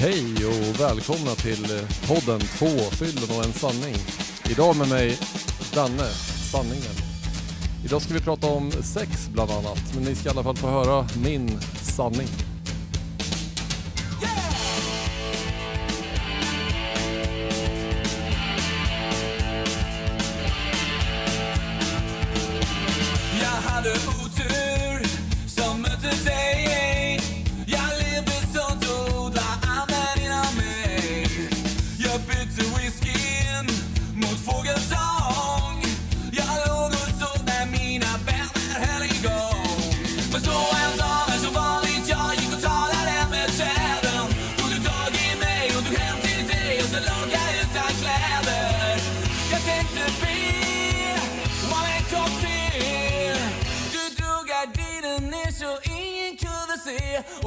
[0.00, 3.94] Hej och välkomna till eh, podden Två fyllon och en sanning.
[4.50, 5.18] Idag med mig
[5.74, 6.08] Danne,
[6.52, 6.94] sanningen.
[7.84, 10.68] Idag ska vi prata om sex bland annat, men ni ska i alla fall få
[10.68, 12.49] höra min sanning.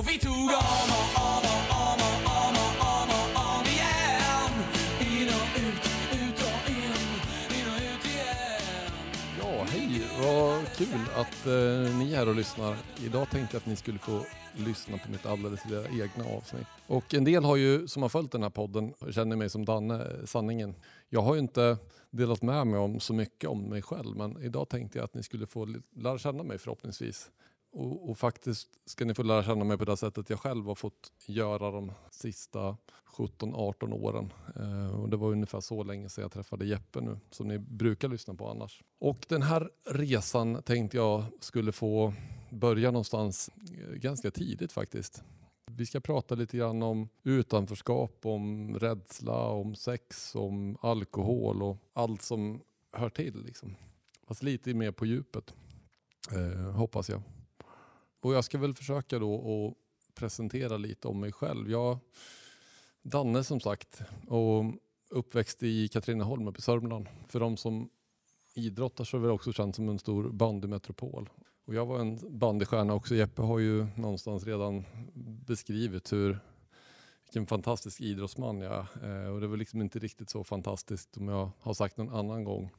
[0.03, 4.53] Och vi tog om och om och om och om och om och om igen
[4.99, 5.83] In och ut,
[6.21, 7.03] ut och in,
[7.57, 8.91] in och ut igen
[9.39, 10.01] Ja, hej!
[10.21, 12.77] Vad kul att eh, ni är här och lyssnar.
[13.05, 14.25] Idag tänkte jag att ni skulle få
[14.57, 16.67] lyssna på mitt alldeles lilla egna avsnitt.
[16.87, 19.95] Och en del har ju, som har följt den här podden, känner mig som Danne,
[19.95, 20.75] eh, sanningen.
[21.09, 21.77] Jag har ju inte
[22.11, 25.23] delat med mig om så mycket om mig själv, men idag tänkte jag att ni
[25.23, 27.29] skulle få lära känna mig förhoppningsvis.
[27.73, 30.75] Och, och faktiskt ska ni få lära känna mig på det sättet jag själv har
[30.75, 32.77] fått göra de sista
[33.17, 34.33] 17-18 åren.
[34.55, 38.07] Eh, och det var ungefär så länge sedan jag träffade Jeppe nu, som ni brukar
[38.07, 38.83] lyssna på annars.
[38.99, 42.13] Och den här resan tänkte jag skulle få
[42.49, 43.49] börja någonstans
[43.79, 45.23] eh, ganska tidigt faktiskt.
[45.71, 52.21] Vi ska prata lite grann om utanförskap, om rädsla, om sex, om alkohol och allt
[52.21, 53.43] som hör till.
[53.45, 53.75] Liksom.
[54.27, 55.53] Fast lite mer på djupet,
[56.31, 57.21] eh, hoppas jag.
[58.23, 61.71] Och jag ska väl försöka då att presentera lite om mig själv.
[61.71, 61.99] Jag
[63.01, 64.63] Danne som sagt och
[65.09, 67.07] uppväxt i Katrineholm uppe i Sörmland.
[67.27, 67.89] För de som
[68.53, 71.29] idrottar så är det också känt som en stor bandymetropol.
[71.65, 73.15] Och jag var en bandystjärna också.
[73.15, 74.83] Jeppe har ju någonstans redan
[75.45, 76.39] beskrivit hur
[77.23, 79.25] vilken fantastisk idrottsman jag är.
[79.25, 82.43] Eh, och det var liksom inte riktigt så fantastiskt som jag har sagt någon annan
[82.43, 82.69] gång.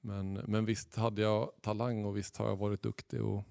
[0.00, 3.22] Men, men visst hade jag talang och visst har jag varit duktig.
[3.22, 3.44] Och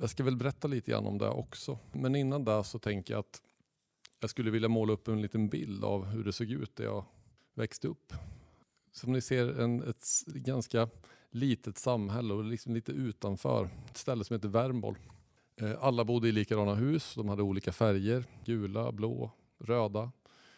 [0.00, 1.78] jag ska väl berätta lite grann om det också.
[1.92, 3.42] Men innan det så tänker jag att
[4.20, 7.04] jag skulle vilja måla upp en liten bild av hur det såg ut där jag
[7.54, 8.12] växte upp.
[8.92, 10.88] Som ni ser en, ett ganska
[11.30, 13.70] litet samhälle och liksom lite utanför.
[13.90, 14.96] Ett ställe som heter Värmboll.
[15.56, 17.14] Eh, alla bodde i likadana hus.
[17.14, 18.24] De hade olika färger.
[18.44, 20.12] Gula, blå, röda.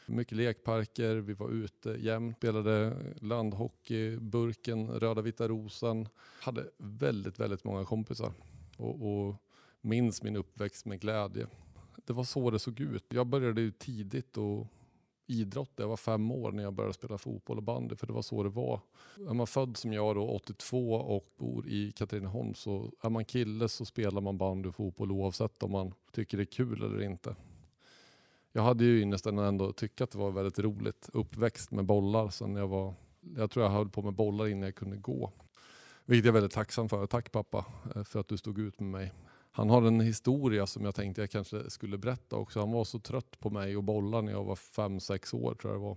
[0.07, 1.17] Mycket lekparker.
[1.17, 2.37] Vi var ute jämt.
[2.37, 6.09] Spelade landhockey, burken, röda vita rosen.
[6.41, 8.33] Hade väldigt, väldigt många kompisar.
[8.81, 9.35] Och, och
[9.81, 11.47] minns min uppväxt med glädje
[12.11, 13.05] det var så det såg ut.
[13.09, 14.67] Jag började ju tidigt och
[15.27, 15.83] idrotta.
[15.83, 18.43] Jag var fem år när jag började spela fotboll och bandy för det var så
[18.43, 18.81] det var.
[19.29, 23.69] Är man född som jag då 82 och bor i Katrineholm så är man kille
[23.69, 27.37] så spelar man bandy och fotboll oavsett om man tycker det är kul eller inte.
[28.53, 31.11] Jag hade ju innerst inne ändå tyckt att det var väldigt roligt.
[31.13, 32.95] Uppväxt med bollar sen jag var,
[33.37, 35.33] jag tror jag höll på med bollar innan jag kunde gå.
[36.11, 37.07] Vilket jag är väldigt tacksam för.
[37.07, 39.13] Tack pappa eh, för att du stod ut med mig.
[39.53, 42.61] Han har en historia som jag tänkte jag kanske skulle berätta också.
[42.61, 45.73] Han var så trött på mig och bollar när jag var fem sex år tror
[45.73, 45.97] jag det var.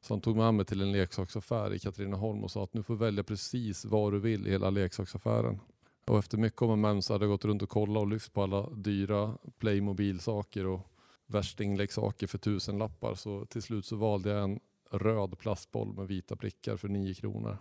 [0.00, 2.94] Så han tog med mig till en leksaksaffär i Katrineholm och sa att nu får
[2.94, 5.60] du välja precis vad du vill i hela leksaksaffären.
[6.06, 8.32] Och efter mycket om och men så hade jag gått runt och kollat och lyft
[8.32, 10.80] på alla dyra Playmobil-saker och
[11.26, 13.14] värstingleksaker för tusen lappar.
[13.14, 17.58] Så till slut så valde jag en röd plastboll med vita prickar för nio kronor.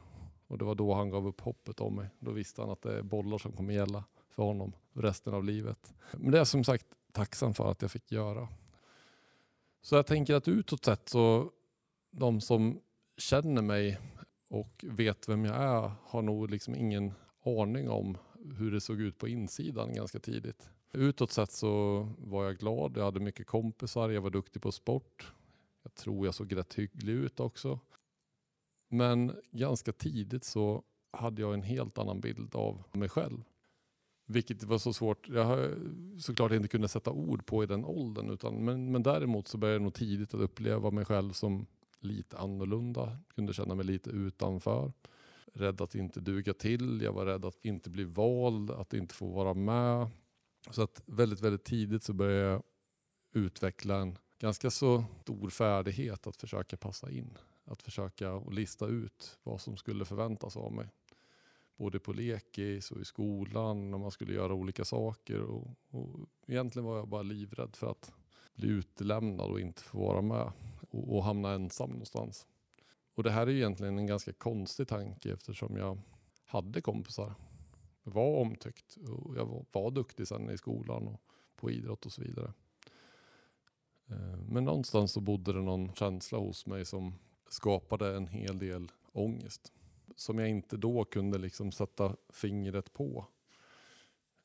[0.48, 2.10] Och det var då han gav upp hoppet om mig.
[2.20, 5.94] Då visste han att det är bollar som kommer gälla för honom resten av livet.
[6.12, 8.48] Men det är jag som sagt tacksam för att jag fick göra.
[9.82, 11.52] Så jag tänker att utåt sett så
[12.12, 12.80] de som
[13.18, 14.00] känner mig
[14.50, 17.14] och vet vem jag är har nog liksom ingen
[17.46, 18.18] aning om
[18.58, 20.70] hur det såg ut på insidan ganska tidigt.
[20.92, 25.34] Utåt sett så var jag glad, jag hade mycket kompisar, jag var duktig på sport.
[25.84, 27.80] Jag tror jag såg rätt hygglig ut också.
[28.90, 33.44] Men ganska tidigt så hade jag en helt annan bild av mig själv.
[34.28, 35.30] Vilket var så svårt.
[35.30, 35.78] Jag har
[36.20, 38.30] såklart inte kunnat sätta ord på i den åldern.
[38.30, 41.66] Utan, men, men däremot så började jag nog tidigt att uppleva mig själv som
[42.00, 43.18] lite annorlunda.
[43.36, 44.94] Kunde känna mig lite utanför.
[45.54, 47.02] Rädd att inte duga till.
[47.02, 48.72] Jag var rädd att inte bli vald.
[48.72, 50.10] Att inte få vara med.
[50.70, 52.64] Så att väldigt, väldigt tidigt så började jag
[53.34, 57.38] utveckla en ganska så stor färdighet att försöka passa in.
[57.66, 60.90] Att försöka och lista ut vad som skulle förväntas av mig
[61.78, 65.42] både på lekis och i skolan när man skulle göra olika saker.
[65.42, 68.14] Och, och egentligen var jag bara livrädd för att
[68.56, 70.52] bli utelämnad och inte få vara med
[70.90, 72.48] och, och hamna ensam någonstans.
[73.16, 75.98] Och det här är egentligen en ganska konstig tanke eftersom jag
[76.46, 77.36] hade kompisar.
[78.04, 81.22] Jag var omtyckt och jag var, var duktig sen i skolan och
[81.56, 82.54] på idrott och så vidare.
[84.08, 87.14] Eh, men någonstans så bodde det någon känsla hos mig som
[87.50, 89.74] skapade en hel del ångest.
[90.16, 93.26] Som jag inte då kunde liksom sätta fingret på.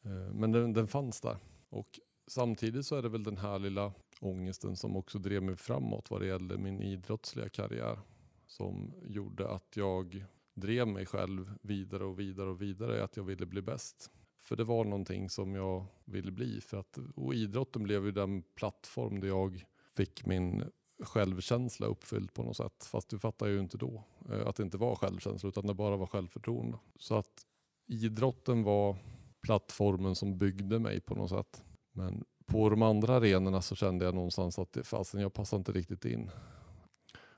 [0.03, 1.37] Eh, men den, den fanns där.
[1.69, 6.11] Och samtidigt så är det väl den här lilla ångesten som också drev mig framåt
[6.11, 7.99] vad det gällde min idrottsliga karriär.
[8.47, 10.25] Som gjorde att jag
[10.55, 14.11] drev mig själv vidare och vidare och vidare att jag ville bli bäst.
[14.43, 16.61] För det var någonting som jag ville bli.
[16.61, 20.65] För att, och idrotten blev ju den plattform där jag fick min
[21.03, 22.85] självkänsla uppfylld på något sätt.
[22.85, 25.97] Fast du fattar ju inte då eh, att det inte var självkänsla utan det bara
[25.97, 26.79] var självförtroende.
[26.99, 27.47] Så att
[27.87, 28.97] idrotten var
[29.41, 31.65] plattformen som byggde mig på något sätt.
[31.93, 35.73] Men på de andra arenorna så kände jag någonstans att det, fasen, jag passar inte
[35.73, 36.31] riktigt in.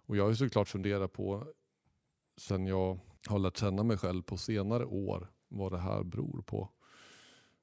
[0.06, 1.46] Och jag har ju såklart funderat på
[2.36, 2.98] sen jag
[3.28, 6.68] har lärt känna mig själv på senare år vad det här beror på.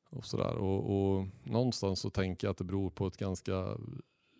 [0.10, 0.56] Och, sådär.
[0.56, 3.78] Och, och någonstans så tänker jag att det beror på ett ganska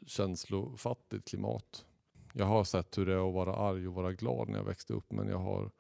[0.06, 1.86] känslofattigt klimat.
[2.34, 4.94] Jag har sett hur det är att vara arg och vara glad när jag växte
[4.94, 5.72] upp men jag har,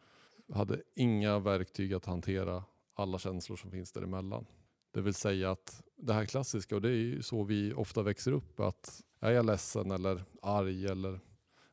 [0.53, 2.63] hade inga verktyg att hantera
[2.93, 4.45] alla känslor som finns däremellan.
[4.91, 8.31] Det vill säga att det här klassiska, och det är ju så vi ofta växer
[8.31, 11.19] upp, att är jag ledsen eller arg eller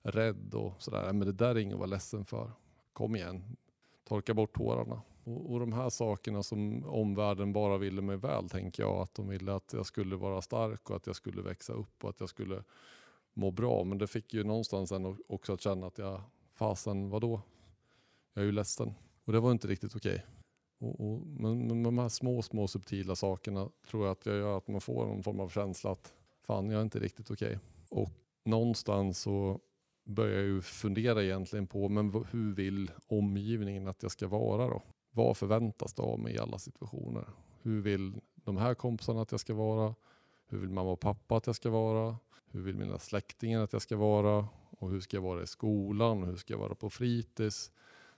[0.03, 2.53] rädd och sådär, "Nej, men det där är inget att vara ledsen för.
[2.93, 3.57] Kom igen,
[4.05, 5.03] torka bort tårarna.
[5.27, 9.29] Och, och de här sakerna som omvärlden bara ville mig väl, tänker jag, att de
[9.29, 12.29] ville att jag skulle vara stark och att jag skulle växa upp och att jag
[12.29, 12.65] skulle
[13.35, 13.85] må bra.
[13.85, 16.21] Men det fick ju någonstans en också att känna att jag,
[16.55, 17.41] fasen vadå?
[18.35, 18.95] Jag är ju ledsen.
[19.25, 20.25] Och det var inte riktigt okej.
[20.79, 24.59] Och, och, men, men de här små, små subtila sakerna tror jag att jag gör
[24.59, 27.59] att man får någon form av känsla att fan, jag är inte riktigt okej.
[27.91, 28.11] Och
[28.45, 29.61] någonstans så
[30.05, 34.83] börjar jag ju fundera egentligen på men hur vill omgivningen att jag ska vara då?
[35.17, 37.25] Vad förväntas det av mig i alla situationer?
[37.63, 39.95] Hur vill de här kompisarna att jag ska vara?
[40.49, 42.17] Hur vill mamma och pappa att jag ska vara?
[42.51, 44.49] Hur vill mina släktingar att jag ska vara?
[44.71, 46.23] Och hur ska jag vara i skolan?
[46.23, 47.73] Hur ska jag vara på fritids?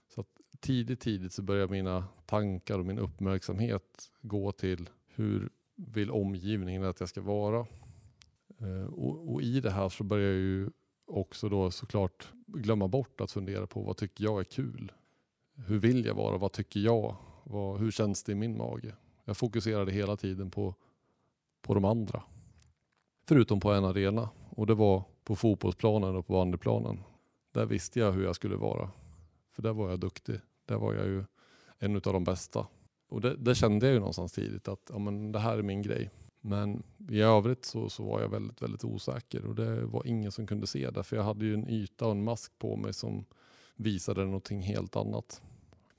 [0.08, 6.10] Så att tidigt, tidigt så börjar mina tankar och min uppmärksamhet gå till hur vill
[6.10, 7.66] omgivningen att jag ska vara?
[8.60, 10.70] Eh, och, och i det här så börjar jag ju
[11.06, 14.92] också då såklart glömma bort att fundera på vad tycker jag är kul?
[15.66, 16.38] Hur vill jag vara?
[16.38, 17.16] Vad tycker jag?
[17.44, 18.94] Vad, hur känns det i min mage?
[19.24, 20.74] Jag fokuserade hela tiden på,
[21.62, 22.22] på de andra.
[23.26, 27.00] Förutom på en arena och det var på fotbollsplanen och på bandyplanen.
[27.52, 28.90] Där visste jag hur jag skulle vara.
[29.52, 30.40] För där var jag duktig.
[30.64, 31.24] Där var jag ju
[31.78, 32.66] en av de bästa.
[33.08, 35.82] Och det, det kände jag ju någonstans tidigt att ja, men det här är min
[35.82, 36.10] grej.
[36.40, 40.46] Men i övrigt så, så var jag väldigt, väldigt osäker och det var ingen som
[40.46, 41.02] kunde se det.
[41.02, 43.24] För jag hade ju en yta och en mask på mig som
[43.76, 45.42] visade någonting helt annat.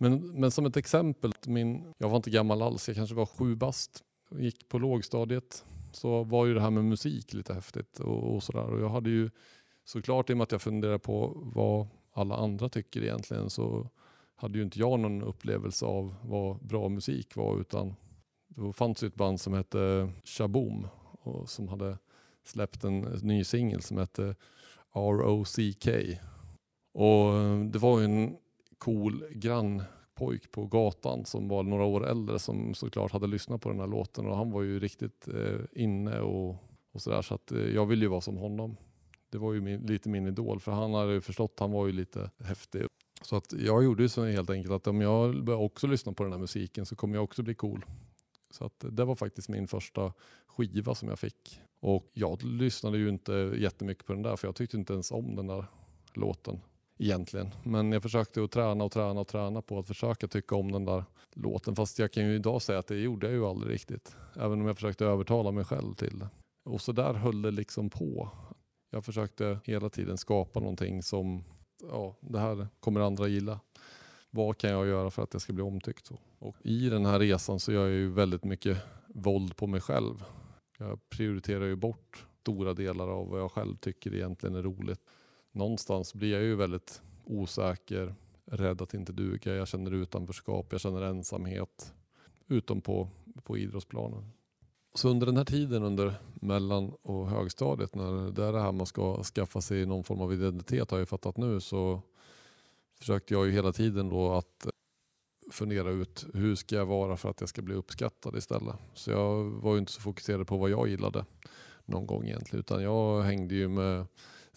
[0.01, 3.55] Men, men som ett exempel, min, jag var inte gammal alls, jag kanske var sju
[3.55, 4.03] bast.
[4.31, 5.65] Gick på lågstadiet.
[5.91, 8.63] Så var ju det här med musik lite häftigt och, och sådär.
[8.63, 9.29] Och jag hade ju
[9.85, 13.89] såklart i och med att jag funderade på vad alla andra tycker egentligen så
[14.35, 17.95] hade ju inte jag någon upplevelse av vad bra musik var utan
[18.47, 20.87] det fanns ju ett band som hette Shaboom
[21.21, 21.97] och som hade
[22.43, 24.35] släppt en ny singel som hette
[24.93, 25.87] ROCK.
[26.93, 28.37] Och eh, det var ju en
[28.79, 33.79] cool grannpojk på gatan som var några år äldre som såklart hade lyssnat på den
[33.79, 36.49] här låten och han var ju riktigt eh, inne och,
[36.91, 38.77] och sådär så att eh, jag ville ju vara som honom.
[39.29, 41.91] Det var ju min, lite min idol för han hade ju förstått, han var ju
[41.91, 42.85] lite häftig.
[43.21, 46.23] Så att jag gjorde ju så helt enkelt att om jag börjar också lyssna på
[46.23, 47.85] den här musiken så kommer jag också bli cool.
[48.51, 50.13] Så att eh, det var faktiskt min första
[50.47, 51.61] skiva som jag fick.
[51.79, 55.35] Och jag lyssnade ju inte jättemycket på den där för jag tyckte inte ens om
[55.35, 55.65] den där
[56.13, 56.61] låten
[56.99, 57.49] egentligen.
[57.63, 60.85] Men jag försökte att träna och träna och träna på att försöka tycka om den
[60.85, 61.03] där
[61.35, 61.75] låten.
[61.75, 64.15] Fast jag kan ju idag säga att det gjorde jag ju aldrig riktigt.
[64.35, 66.29] Även om jag försökte övertala mig själv till det.
[66.63, 68.29] Och så där höll det liksom på.
[68.89, 71.43] Jag försökte hela tiden skapa någonting som,
[71.91, 73.59] ja, det här kommer andra gilla.
[74.29, 76.11] Vad kan jag göra för att jag ska bli omtyckt?
[76.39, 78.77] Och i den här resan så gör jag ju väldigt mycket
[79.07, 80.23] våld på mig själv.
[80.77, 85.01] Jag prioriterar ju bort stora delar av vad jag själv tycker egentligen är roligt.
[85.51, 88.15] Någonstans blir jag ju väldigt osäker,
[88.45, 89.55] rädd att inte duga.
[89.55, 91.93] Jag känner utanförskap, jag känner ensamhet.
[92.47, 93.09] Utom på,
[93.43, 94.31] på idrottsplanen.
[94.93, 98.85] Så under den här tiden under mellan och högstadiet när det är det här man
[98.85, 102.01] ska skaffa sig någon form av identitet har jag fattat nu så
[102.99, 104.67] försökte jag ju hela tiden då att
[105.51, 108.75] fundera ut hur ska jag vara för att jag ska bli uppskattad istället.
[108.93, 111.25] Så jag var ju inte så fokuserad på vad jag gillade.
[111.85, 112.59] någon gång egentligen.
[112.59, 114.05] Utan jag hängde ju med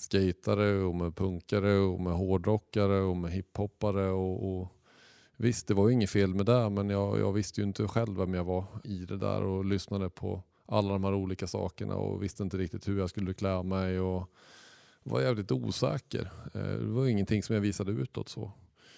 [0.02, 4.10] skatare och med punkare och med hårdrockare och med hiphoppare.
[4.10, 4.68] Och, och
[5.36, 8.16] visst, det var ju inget fel med det men jag, jag visste ju inte själv
[8.16, 12.22] vem jag var i det där och lyssnade på alla de här olika sakerna och
[12.22, 14.30] visste inte riktigt hur jag skulle klä mig och
[15.02, 16.30] var jävligt osäker.
[16.54, 18.52] Eh, det var ingenting som jag visade utåt så.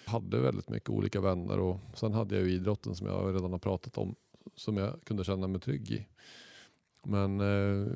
[0.05, 3.51] Jag hade väldigt mycket olika vänner och sen hade jag ju idrotten som jag redan
[3.51, 4.15] har pratat om
[4.55, 6.07] som jag kunde känna mig trygg i.
[7.05, 7.87] Men eh,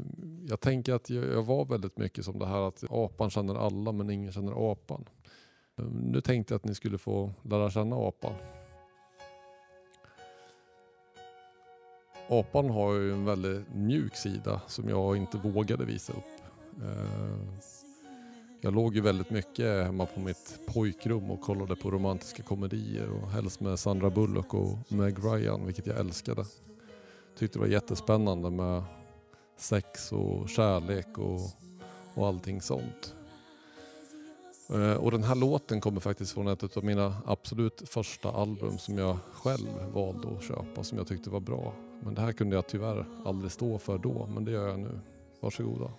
[0.50, 3.92] jag tänker att jag, jag var väldigt mycket som det här att apan känner alla
[3.92, 5.06] men ingen känner apan.
[5.78, 8.34] Eh, nu tänkte jag att ni skulle få lära känna apan.
[12.30, 16.42] Apan har ju en väldigt mjuk sida som jag inte vågade visa upp.
[16.84, 17.40] Eh,
[18.62, 23.30] Jag låg ju väldigt mycket hemma på mitt pojkrum och kollade på romantiska komedier och
[23.30, 26.46] helst med Sandra Bullock och Meg Ryan, vilket jag älskade.
[27.38, 28.84] Tyckte det var jättespännande med
[29.60, 31.40] sex och kärlek och,
[32.14, 33.16] och allting sånt.
[34.70, 38.98] Eh, och den här låten kommer faktiskt från ett av mina absolut första album som
[38.98, 41.74] jag själv valde att köpa som jag tyckte var bra.
[42.04, 45.00] Men det här kunde jag tyvärr aldrig stå för då, men det gör jag nu.
[45.42, 45.92] Varsågoda.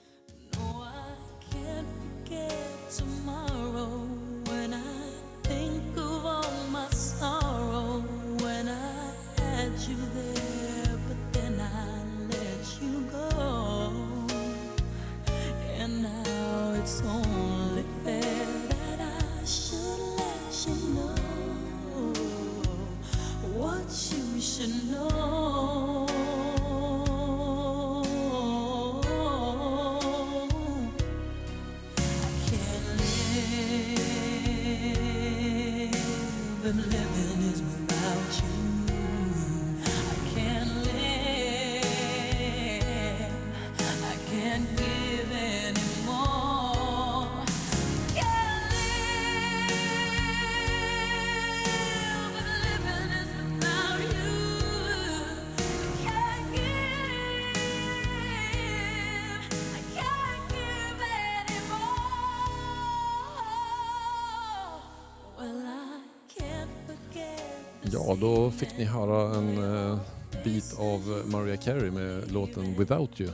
[71.70, 73.30] Carey med låten Without You.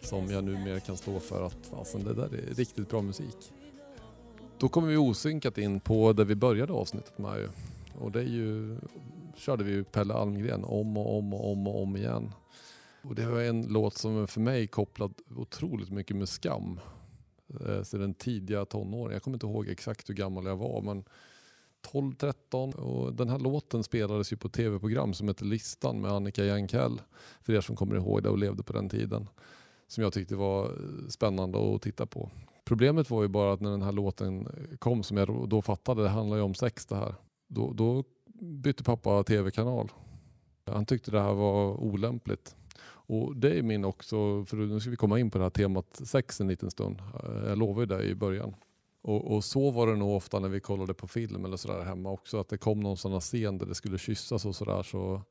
[0.00, 3.52] Som jag numera kan stå för att fasen, det där är riktigt bra musik.
[4.58, 7.48] Då kommer vi osynkat in på där vi började avsnittet med ju.
[7.98, 8.78] Och det är ju,
[9.36, 12.32] körde vi ju Pelle Almgren om och om och om och om igen.
[13.02, 16.80] Och det var en låt som för mig kopplad otroligt mycket med skam.
[17.50, 19.12] Eh, sedan Så den tidiga tonåren.
[19.12, 21.04] Jag kommer inte ihåg exakt hur gammal jag var men
[21.92, 26.44] 12-13 och den här låten spelades ju på ett tv-program som heter Listan med Annika
[26.44, 27.00] Jankell
[27.40, 29.28] För er som kommer ihåg det och levde på den tiden.
[29.86, 30.72] Som jag tyckte var
[31.08, 32.30] spännande att titta på.
[32.64, 36.08] Problemet var ju bara att när den här låten kom som jag då fattade, det
[36.08, 37.14] handlar ju om sex det här.
[37.48, 38.04] Då, då
[38.40, 39.92] bytte pappa tv-kanal.
[40.64, 42.56] Han tyckte det här var olämpligt.
[43.08, 46.00] Och det är min också, för nu ska vi komma in på det här temat
[46.04, 47.02] sex en liten stund.
[47.46, 48.54] Jag lovar ju det i början.
[49.02, 52.10] Och, och så var det nog ofta när vi kollade på film eller sådär hemma
[52.10, 52.40] också.
[52.40, 55.22] Att det kom någon sån här scen där det skulle kyssas och sådär så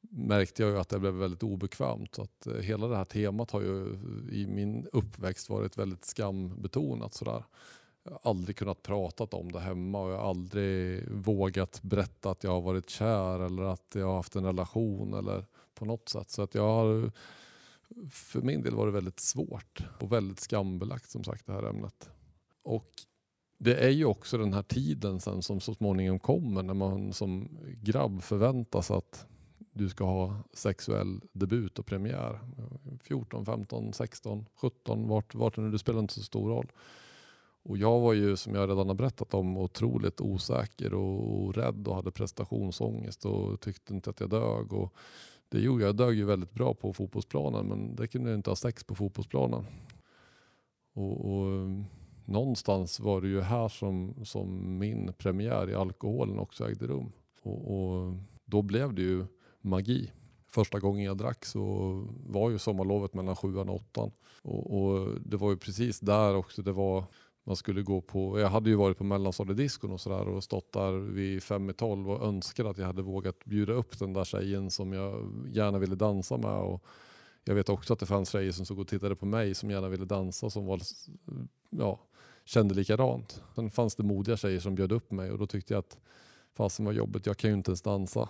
[0.00, 2.14] märkte jag ju att det blev väldigt obekvämt.
[2.14, 3.98] Så att eh, hela det här temat har ju
[4.30, 7.44] i min uppväxt varit väldigt skambetonat sådär.
[8.02, 12.44] Jag har aldrig kunnat prata om det hemma och jag har aldrig vågat berätta att
[12.44, 16.30] jag har varit kär eller att jag har haft en relation eller på något sätt.
[16.30, 17.12] Så att jag har,
[18.10, 22.10] för min del var det väldigt svårt och väldigt skambelagt som sagt det här ämnet.
[22.70, 22.90] Och
[23.58, 27.48] det är ju också den här tiden sen som så småningom kommer när man som
[27.82, 29.26] grabb förväntas att
[29.72, 32.40] du ska ha sexuell debut och premiär.
[33.02, 36.72] 14, 15, 16, 17, vart, vart det nu, det spelar inte så stor roll.
[37.62, 41.88] Och jag var ju som jag redan har berättat om otroligt osäker och, och rädd
[41.88, 44.72] och hade prestationsångest och tyckte inte att jag dög.
[44.72, 44.94] Och
[45.48, 48.56] det gjorde jag dög ju väldigt bra på fotbollsplanen men det kunde jag inte ha
[48.56, 49.66] sex på fotbollsplanen.
[50.92, 51.68] Och, och
[52.24, 57.12] någonstans var det ju här som, som min premiär i alkoholen också ägde rum.
[57.42, 59.26] Och, och då blev det ju
[59.60, 60.10] magi.
[60.48, 61.62] Första gången jag drack så
[62.26, 64.10] var ju sommarlovet mellan sjuan och åttan.
[64.42, 67.04] Och, och det var ju precis där också det var
[67.44, 70.92] man skulle gå på, jag hade ju varit på mellanstadiediskon och sådär och stått där
[70.92, 74.70] vid fem i tolv och önskade att jag hade vågat bjuda upp den där tjejen
[74.70, 76.60] som jag gärna ville dansa med.
[76.60, 76.84] Och
[77.44, 79.88] jag vet också att det fanns tjejer som stod och tittade på mig som gärna
[79.88, 80.80] ville dansa som var,
[81.70, 82.00] ja,
[82.50, 83.42] kände likadant.
[83.54, 85.98] Sen fanns det modiga tjejer som bjöd upp mig och då tyckte jag att
[86.54, 88.28] fasen var jobbigt, jag kan ju inte ens dansa.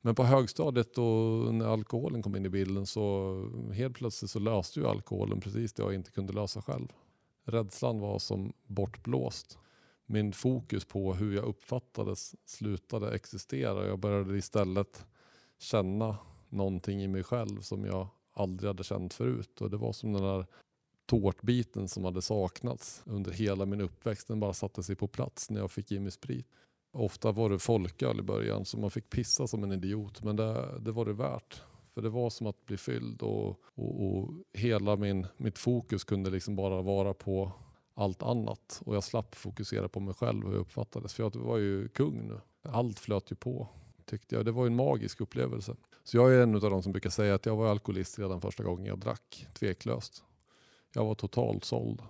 [0.00, 3.34] Men på högstadiet och när alkoholen kom in i bilden så
[3.72, 6.88] helt plötsligt så löste ju alkoholen precis det jag inte kunde lösa själv.
[7.44, 9.58] Rädslan var som bortblåst.
[10.06, 13.86] Min fokus på hur jag uppfattades slutade existera.
[13.86, 15.06] Jag började istället
[15.58, 16.16] känna
[16.48, 19.60] någonting i mig själv som jag aldrig hade känt förut.
[19.60, 20.46] Och det var som den där
[21.06, 24.28] tårtbiten som hade saknats under hela min uppväxt.
[24.28, 26.46] Den bara satte sig på plats när jag fick i mig sprit.
[26.92, 30.78] Ofta var det folköl i början så man fick pissa som en idiot men det,
[30.80, 31.62] det var det värt.
[31.94, 36.30] För det var som att bli fylld och, och, och hela min, mitt fokus kunde
[36.30, 37.52] liksom bara vara på
[37.94, 38.82] allt annat.
[38.86, 41.14] Och jag slapp fokusera på mig själv och hur jag uppfattades.
[41.14, 42.40] För jag var ju kung nu.
[42.62, 43.68] Allt flöt ju på
[44.04, 44.44] tyckte jag.
[44.44, 45.76] Det var en magisk upplevelse.
[46.04, 48.62] Så jag är en av de som brukar säga att jag var alkoholist redan första
[48.62, 49.46] gången jag drack.
[49.54, 50.24] Tveklöst.
[50.94, 52.02] Jag var totalt såld.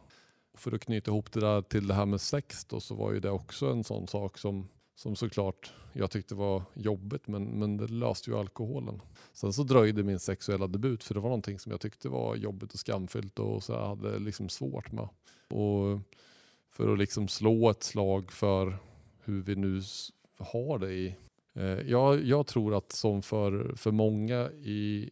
[0.57, 3.21] För att knyta ihop det där till det här med sex då, så var ju
[3.21, 7.87] det också en sån sak som, som såklart jag tyckte var jobbigt men, men det
[7.87, 9.03] löste ju alkoholen.
[9.33, 12.73] Sen så dröjde min sexuella debut för det var någonting som jag tyckte var jobbigt
[12.73, 15.09] och skamfyllt och så jag hade liksom svårt med.
[15.51, 16.01] Och
[16.71, 18.79] för att liksom slå ett slag för
[19.25, 19.83] hur vi nu
[20.39, 21.17] har det i
[21.55, 25.11] Eh, Jag, jag tror att som för, för många i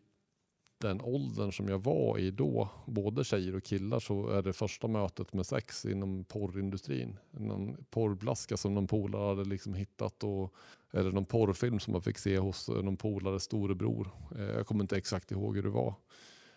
[0.82, 4.88] den åldern som jag var i då, både tjejer och killar, så är det första
[4.88, 7.18] mötet med sex inom porrindustrin.
[7.30, 10.54] Någon porrblaska som någon polare hade liksom hittat och,
[10.92, 14.08] eller någon porrfilm som man fick se hos någon polares storebror.
[14.38, 15.94] Eh, jag kommer inte exakt ihåg hur det var.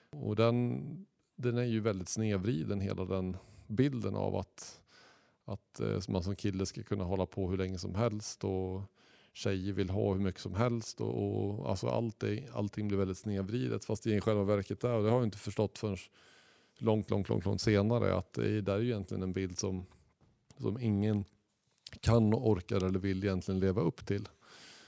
[0.09, 0.81] Och den,
[1.35, 4.81] den är ju väldigt snedvriden hela den bilden av att,
[5.45, 8.81] att eh, man som kille ska kunna hålla på hur länge som helst och
[9.35, 11.01] tjejer vill ha hur mycket som helst.
[11.01, 13.85] Och, och, alltså allting, allting blir väldigt snedvridet.
[13.85, 15.97] Fast det i själva verket är, och det har jag inte förstått förrän
[16.77, 19.85] långt, långt, långt, långt senare, att det är- där är ju egentligen en bild som,
[20.57, 21.25] som ingen
[22.01, 24.27] kan, orkar eller vill egentligen leva upp till.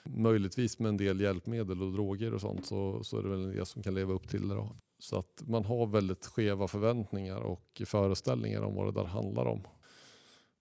[0.03, 3.51] Möjligtvis med en del hjälpmedel och droger och sånt så, så är det väl en
[3.55, 4.55] del som kan leva upp till det.
[4.55, 4.69] Då.
[4.99, 9.61] Så att man har väldigt skeva förväntningar och föreställningar om vad det där handlar om.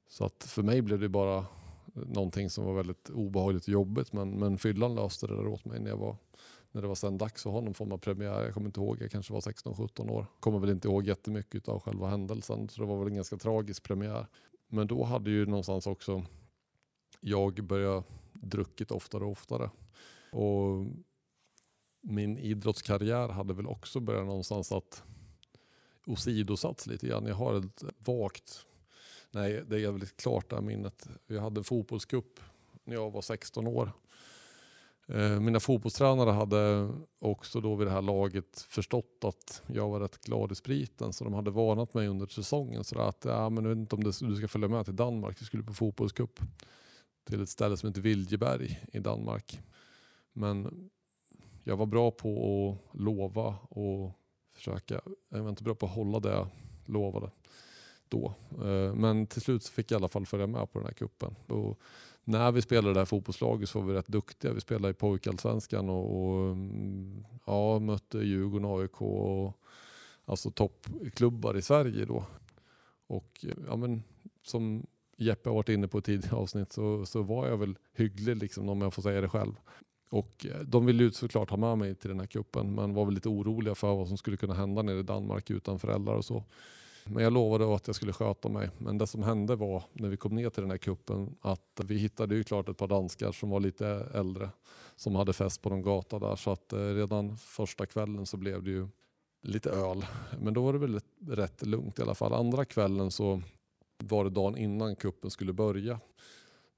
[0.08, 1.44] Så att för mig blev det bara
[1.96, 4.12] någonting som var väldigt obehagligt och jobbigt.
[4.12, 6.16] Men, men fyllan löste det där åt mig när, jag var,
[6.72, 8.44] när det var sen dags att ha någon form av premiär.
[8.44, 10.26] Jag kommer inte ihåg, jag kanske var 16-17 år.
[10.40, 12.68] Kommer väl inte ihåg jättemycket av själva händelsen.
[12.68, 14.26] Så det var väl en ganska tragisk premiär.
[14.68, 16.24] Men då hade ju någonstans också
[17.20, 19.70] jag börjat druckit oftare och oftare.
[20.32, 20.86] Och
[22.00, 25.02] min idrottskarriär hade väl också börjat någonstans att
[26.06, 27.26] åsidosatts lite grann.
[27.26, 28.66] Jag har ett vagt
[29.36, 31.08] Nej, det är väldigt klart det här minnet.
[31.26, 32.40] Vi hade en fotbollscup
[32.84, 33.92] när jag var 16 år.
[35.08, 40.24] Eh, mina fotbollstränare hade också då vid det här laget förstått att jag var rätt
[40.24, 43.68] glad i spriten så de hade varnat mig under säsongen så att ja, men jag
[43.68, 45.40] vet inte om det, du ska följa med till Danmark.
[45.40, 46.40] Vi skulle på fotbollscup
[47.24, 49.60] till ett ställe som heter Viljeberg i Danmark.
[50.32, 50.90] Men
[51.64, 52.30] jag var bra på
[52.92, 54.12] att lova och
[54.54, 55.00] försöka.
[55.28, 56.48] Jag var inte bra på att hålla det jag
[56.84, 57.30] lovade
[58.08, 58.34] då.
[58.50, 60.94] Eh, men till slut så fick jag i alla fall följa med på den här
[60.94, 61.34] kuppen.
[61.46, 61.80] Och
[62.24, 64.52] när vi spelade det här fotbollslaget så var vi rätt duktiga.
[64.52, 69.60] Vi spelade i pojkallsvenskan och, och mm, ja, mötte Djurgården, AIK och
[70.24, 72.24] alltså toppklubbar i Sverige då.
[73.06, 74.02] Och ja, men,
[74.42, 78.36] som Jeppe har varit inne på i tidigare avsnitt så, så var jag väl hygglig
[78.36, 79.52] liksom, om jag får säga det själv.
[80.10, 83.04] Och eh, de ville ju såklart ha med mig till den här kuppen men var
[83.04, 86.24] väl lite oroliga för vad som skulle kunna hända nere i Danmark utan föräldrar och
[86.24, 86.44] så.
[87.08, 88.70] Men jag lovade att jag skulle sköta mig.
[88.78, 91.98] Men det som hände var när vi kom ner till den här kuppen att vi
[91.98, 94.50] hittade ju klart ett par danskar som var lite äldre
[94.96, 96.36] som hade fest på någon gata där.
[96.36, 98.88] Så att eh, redan första kvällen så blev det ju
[99.42, 100.06] lite öl.
[100.40, 102.32] Men då var det väl rätt lugnt i alla fall.
[102.32, 103.42] Andra kvällen så
[103.98, 106.00] var det dagen innan kuppen skulle börja.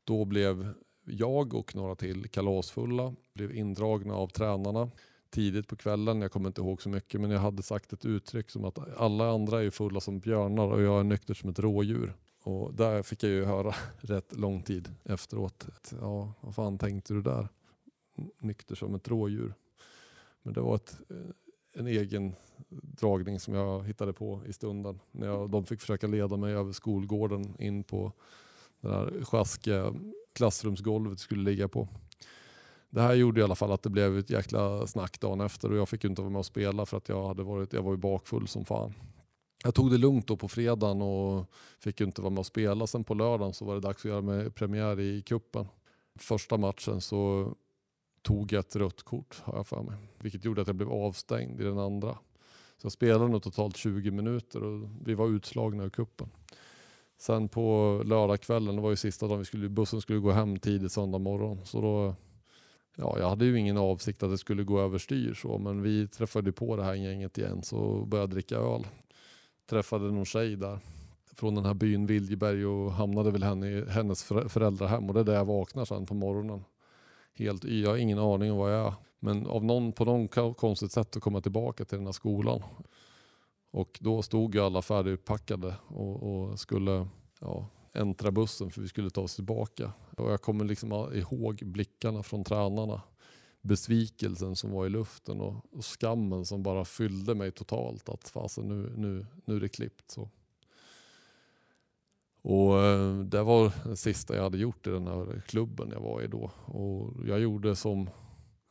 [0.04, 4.90] Då blev jag och några till kalasfulla, blev indragna av tränarna
[5.30, 6.22] tidigt på kvällen.
[6.22, 9.30] Jag kommer inte ihåg så mycket men jag hade sagt ett uttryck som att alla
[9.30, 12.14] andra är fulla som björnar och jag är nykter som ett rådjur.
[12.42, 15.66] Och där fick jag ju höra rätt lång tid efteråt.
[15.68, 17.48] Att, ja, vad fan tänkte du där?
[18.40, 19.54] Nykter som ett rådjur.
[20.42, 22.34] Men det var ett, eh, en egen
[22.68, 25.00] dragning som jag hittade på i stunden.
[25.10, 28.12] När jag, de fick försöka leda mig över skolgården in på
[28.80, 29.94] det här sjaskiga
[30.32, 31.88] klassrumsgolvet skulle ligga på.
[32.90, 35.78] Det här gjorde i alla fall att det blev ett jäkla snack dagen efter och
[35.78, 37.90] jag fick ju inte vara med och spela för att jag, hade varit, jag var
[37.90, 38.94] ju bakfull som fan.
[39.64, 41.46] Jag tog det lugnt då på fredagen och
[41.78, 42.86] fick ju inte vara med och spela.
[42.86, 45.66] Sen på lördagen så var det dags att göra med premiär i kuppen.
[46.18, 47.52] Första matchen så
[48.22, 49.96] tog jag ett rött kort har jag för mig.
[50.18, 52.18] Vilket gjorde att jag blev avstängd i den andra.
[52.76, 56.30] Så jag spelade nog totalt 20 minuter och vi var utslagna ur kuppen.
[57.18, 60.92] Sen på lördagskvällen, det var ju sista dagen vi skulle, bussen skulle gå hem tidigt
[60.92, 61.60] söndag morgon.
[61.64, 62.14] Så då
[62.98, 66.52] ja, jag hade ju ingen avsikt att det skulle gå överstyr så, men vi träffade
[66.52, 68.86] på det här gänget igen så började dricka öl.
[69.70, 70.78] Träffade någon tjej där
[71.36, 75.24] från den här byn Viljeberg och hamnade väl henne i hennes föräldrahem och det är
[75.24, 76.64] där jag vaknar sen på morgonen.
[77.34, 78.94] Helt y, jag har ingen aning om vad jag är.
[79.20, 82.62] Men av någon, på någon konstigt sätt att komma tillbaka till den här skolan.
[83.70, 87.08] Och då stod ju alla färdigpackade och, och skulle
[87.40, 89.92] ja, äntra bussen för vi skulle ta oss tillbaka.
[90.16, 93.02] Och jag kommer liksom ihåg blickarna från tränarna.
[93.62, 98.08] Besvikelsen som var i luften och, och skammen som bara fyllde mig totalt.
[98.08, 100.10] Att fasen nu, nu, nu är det klippt.
[100.10, 100.30] Så.
[102.42, 106.22] Och eh, det var det sista jag hade gjort i den här klubben jag var
[106.22, 106.50] i då.
[106.64, 108.10] Och jag gjorde som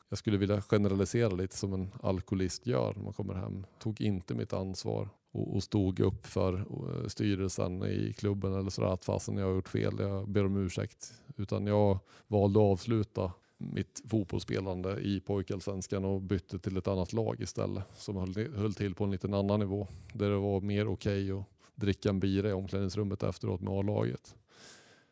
[0.09, 3.65] jag skulle vilja generalisera lite som en alkoholist gör när man kommer hem.
[3.79, 8.93] Tog inte mitt ansvar och, och stod upp för eh, styrelsen i klubben eller sådär
[8.93, 11.13] att fasen jag har gjort fel, jag ber om ursäkt.
[11.37, 17.41] Utan jag valde att avsluta mitt fotbollsspelande i pojkallsvenskan och bytte till ett annat lag
[17.41, 19.87] istället som höll, höll till på en liten annan nivå.
[20.13, 21.45] Där det var mer okej att
[21.75, 24.35] dricka en bira i omklädningsrummet efteråt med A-laget.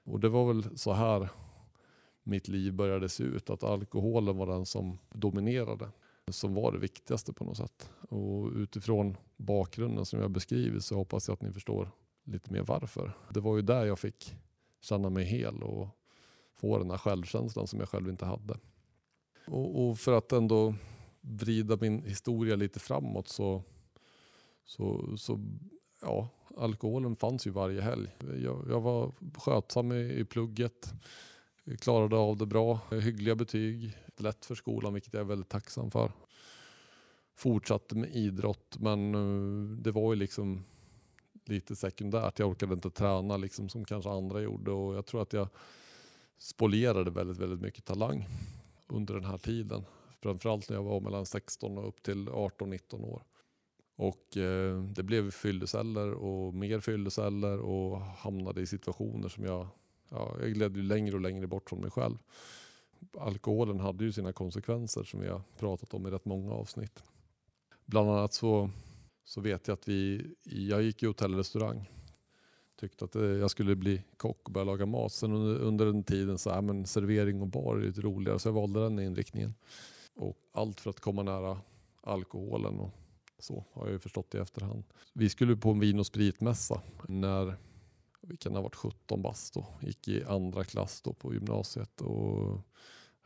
[0.04, 1.30] Och det var väl så här
[2.24, 3.50] mitt liv började se ut.
[3.50, 5.90] Att alkoholen var den som dominerade.
[6.32, 7.90] Som var det viktigaste på något sätt.
[8.10, 11.92] Och utifrån bakgrunden som jag beskrivit så hoppas jag att ni förstår
[12.24, 13.18] lite mer varför.
[13.30, 14.36] Det var ju där jag fick
[14.82, 15.88] känna mig hel och
[16.54, 18.58] få den här självkänslan som jag själv inte hade.
[19.48, 20.76] Och, och för att ändå
[21.22, 23.64] vrida min historia lite framåt så,
[24.66, 25.40] så, så
[26.02, 28.10] ja, alkoholen fanns ju varje helg.
[28.20, 30.94] Jag, jag var skötsam i, i plugget,
[31.80, 36.12] klarade av det bra, hyggliga betyg, lätt för skolan vilket jag är väldigt tacksam för.
[37.36, 40.64] Fortsatte med idrott men eh, det var ju liksom
[41.46, 42.40] lite sekundärt.
[42.40, 45.48] Jag orkade inte träna liksom som kanske andra gjorde och jag tror att jag
[46.38, 48.28] spolierade väldigt, väldigt mycket talang
[48.88, 49.86] under den här tiden.
[50.22, 53.24] Framförallt när jag var mellan 16 och upp till 18-19 år.
[53.96, 59.68] Och eh, det blev fylleceller och mer fylleceller och hamnade i situationer som jag,
[60.10, 62.18] ja, jag gled ju längre och längre bort från mig själv.
[63.18, 67.04] Alkoholen hade ju sina konsekvenser som vi har pratat om i rätt många avsnitt.
[67.86, 68.70] Bland annat så,
[69.24, 71.90] så vet jag att vi, jag gick i hotell och restaurang.
[72.80, 75.12] Tyckte att eh, jag skulle bli kock och börja laga mat.
[75.12, 78.48] Sen under, under den tiden så, ja, men servering och bar är lite roligare så
[78.48, 79.54] jag valde den inriktningen.
[80.16, 81.62] Och allt för att komma nära
[82.02, 82.92] alkoholen och
[83.40, 84.84] så har jag ju förstått i efterhand.
[85.14, 87.58] Vi skulle på en vin och spritmässa när
[88.22, 89.68] vi kan ha varit 17 bast då.
[89.82, 92.02] Gick i andra klass då på gymnasiet.
[92.02, 92.62] Och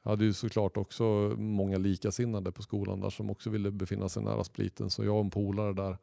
[0.03, 1.03] jag hade ju såklart också
[1.37, 4.89] många likasinnade på skolan där som också ville befinna sig nära spriten.
[4.89, 5.97] Så jag och en polare där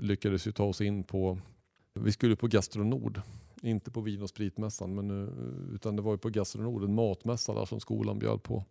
[0.00, 1.38] lyckades ju ta oss in på,
[1.94, 3.20] vi skulle på Gastronord.
[3.62, 7.54] Inte på vin och spritmässan men, eh, utan det var ju på Gastronord, en matmässa
[7.54, 8.64] där som skolan bjöd på.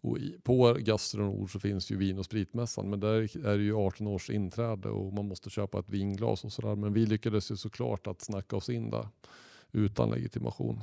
[0.00, 4.06] Och på Gastronord så finns ju vin och spritmässan men där är det ju 18
[4.06, 6.76] års inträde och man måste köpa ett vinglas och sådär.
[6.76, 9.08] Men vi lyckades ju såklart att snacka oss in där
[9.72, 10.80] utan legitimation.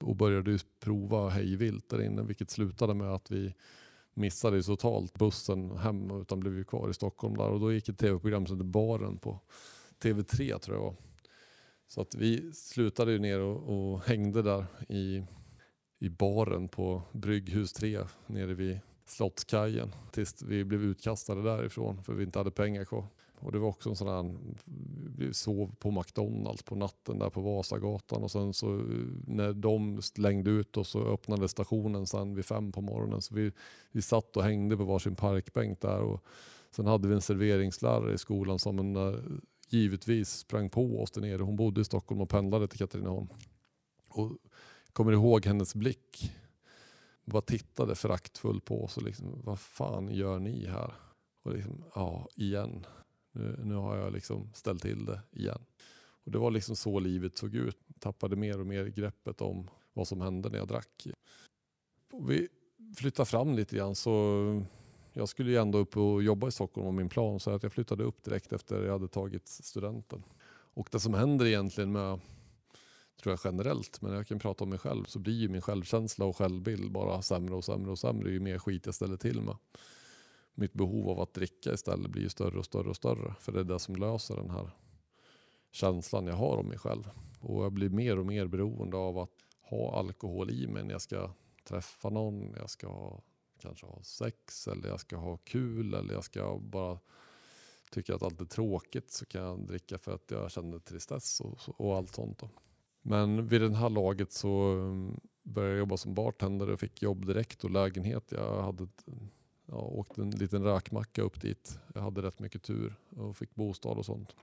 [0.00, 3.54] Och började ju prova hejvilt där inne vilket slutade med att vi
[4.14, 7.50] missade ju totalt bussen hem utan blev ju kvar i Stockholm där.
[7.50, 9.40] Och då gick ett tv-program som hette Baren på
[10.02, 10.96] TV3 tror jag var.
[11.88, 15.24] Så att vi slutade ju ner och, och hängde där i
[15.98, 22.24] i baren på Brygghus 3 nere vid Slottskajen tills vi blev utkastade därifrån för vi
[22.24, 23.06] inte hade pengar kvar.
[23.40, 24.34] Och det var också en sån här,
[25.16, 28.84] vi sov på McDonalds på natten där på Vasagatan och sen så eh,
[29.26, 33.22] när de slängde ut oss så öppnade stationen sen vid fem på morgonen.
[33.22, 33.52] Så vi,
[33.92, 36.24] vi satt och hängde på varsin parkbänk där och
[36.70, 41.42] sen hade vi en serveringslärare i skolan som en, givetvis sprang på oss där nere.
[41.42, 43.28] Hon bodde i Stockholm och pendlade till Katrineholm.
[44.08, 44.32] Och
[44.92, 46.32] kommer ihåg hennes blick.
[47.24, 50.94] Bara tittade föraktfullt på oss och liksom, vad fan gör ni här?
[51.42, 52.86] Och liksom, ja, igen.
[53.38, 55.64] Nu, nu har jag liksom ställt till det igen.
[56.24, 57.78] Och det var liksom så livet såg ut.
[57.98, 61.06] Tappade mer och mer greppet om vad som hände när jag drack.
[62.12, 62.48] Och vi
[62.96, 64.62] flyttade fram lite grann så
[65.12, 67.40] jag skulle ju ändå upp och jobba i Stockholm var min plan.
[67.40, 70.22] Så att jag flyttade upp direkt efter jag hade tagit studenten.
[70.50, 72.20] Och det som händer egentligen med
[73.22, 76.24] tror jag generellt, men jag kan prata om mig själv, så blir ju min självkänsla
[76.24, 79.56] och självbild bara sämre och sämre och sämre ju mer skit jag ställer till med.
[80.58, 83.60] Mitt behov av att dricka istället blir ju större och större och större, för det
[83.60, 84.70] är det som löser den här
[85.70, 87.10] känslan jag har om mig själv.
[87.40, 89.30] Och jag blir mer och mer beroende av att
[89.62, 91.30] ha alkohol i mig när jag ska
[91.64, 93.22] träffa någon, jag ska ha,
[93.60, 96.98] kanske ha sex eller jag ska ha kul eller jag ska bara
[97.90, 101.58] tycka att allt är tråkigt så kan jag dricka för att jag känner tristess och,
[101.80, 102.38] och allt sånt.
[102.38, 102.48] Då.
[103.02, 107.26] Men vid det här laget så mm, började jag jobba som bartender och fick jobb
[107.26, 108.32] direkt och lägenhet.
[108.32, 109.04] Jag hade ett,
[109.68, 111.78] ja, åkte en liten räkmacka upp dit.
[111.94, 114.34] Jag hade rätt mycket tur och fick bostad och sånt.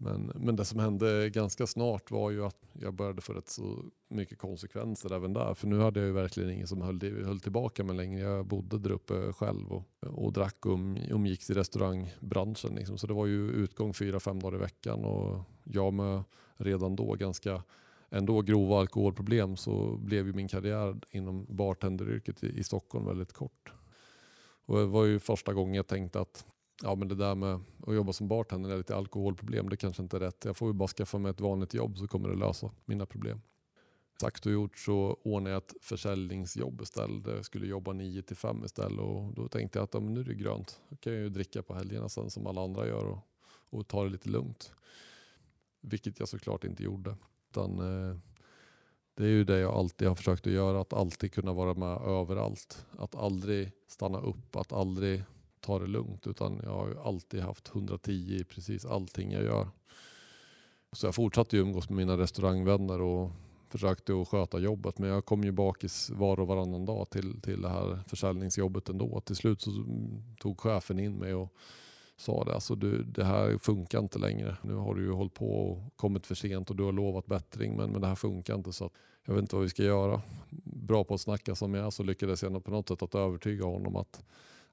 [0.00, 3.84] Men, men det som hände ganska snart var ju att jag började få rätt så
[4.08, 5.54] mycket konsekvenser även där.
[5.54, 8.20] För nu hade jag ju verkligen ingen som höll, höll tillbaka mig längre.
[8.20, 12.74] Jag bodde där uppe själv och, och drack och um, umgicks i restaurangbranschen.
[12.74, 12.98] Liksom.
[12.98, 16.22] Så det var ju utgång fyra, fem dagar i veckan och jag med
[16.56, 17.62] redan då ganska
[18.10, 23.72] ändå grova alkoholproblem så blev ju min karriär inom bartenderyrket i, i Stockholm väldigt kort.
[24.68, 26.46] Och det var ju första gången jag tänkte att
[26.82, 30.16] ja, men det där med att jobba som bartender är lite alkoholproblem, det kanske inte
[30.16, 30.44] är rätt.
[30.44, 33.40] Jag får ju bara skaffa mig ett vanligt jobb så kommer det lösa mina problem.
[34.20, 37.26] Sagt och gjort så ordnade jag ett försäljningsjobb istället.
[37.26, 40.24] Jag skulle jobba 9 till 5 istället och då tänkte jag att ja, nu är
[40.24, 40.80] det grönt.
[40.88, 43.18] Då kan jag ju dricka på helgerna sen som alla andra gör och,
[43.70, 44.72] och ta det lite lugnt.
[45.80, 47.16] Vilket jag såklart inte gjorde.
[47.50, 48.16] Utan, eh,
[49.18, 52.00] det är ju det jag alltid har försökt att göra, att alltid kunna vara med
[52.06, 52.86] överallt.
[52.98, 55.22] Att aldrig stanna upp, att aldrig
[55.60, 56.26] ta det lugnt.
[56.26, 59.68] Utan jag har ju alltid haft 110 i precis allting jag gör.
[60.92, 63.30] Så jag fortsatte ju umgås med mina restaurangvänner och
[63.68, 64.98] försökte att sköta jobbet.
[64.98, 69.20] Men jag kom ju bakis var och varannan dag till, till det här försäljningsjobbet ändå.
[69.20, 69.70] Till slut så
[70.40, 71.54] tog chefen in mig och
[72.18, 72.54] sa det.
[72.54, 74.56] Alltså du, det här funkar inte längre.
[74.62, 77.76] Nu har du ju hållit på och kommit för sent och du har lovat bättring
[77.76, 78.72] men, men det här funkar inte.
[78.72, 78.90] så
[79.24, 80.22] Jag vet inte vad vi ska göra.
[80.64, 83.64] Bra på att snacka som jag är så lyckades jag på något sätt att övertyga
[83.64, 84.24] honom att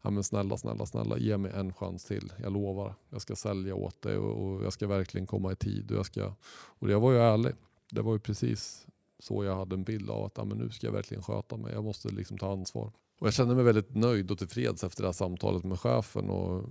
[0.01, 2.33] ja, men snälla, snälla, snälla ge mig en chans till.
[2.37, 2.95] Jag lovar.
[3.09, 5.91] Jag ska sälja åt dig och, och jag ska verkligen komma i tid.
[5.91, 7.53] Och jag, ska, och jag var ju ärlig.
[7.91, 8.87] Det var ju precis
[9.19, 11.73] så jag hade en bild av att ja, men nu ska jag verkligen sköta mig.
[11.73, 12.91] Jag måste liksom ta ansvar.
[13.19, 16.29] Och jag kände mig väldigt nöjd och tillfreds efter det här samtalet med chefen.
[16.29, 16.69] Och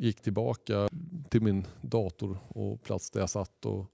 [0.00, 0.88] gick tillbaka
[1.30, 3.86] till min dator och plats där jag satt och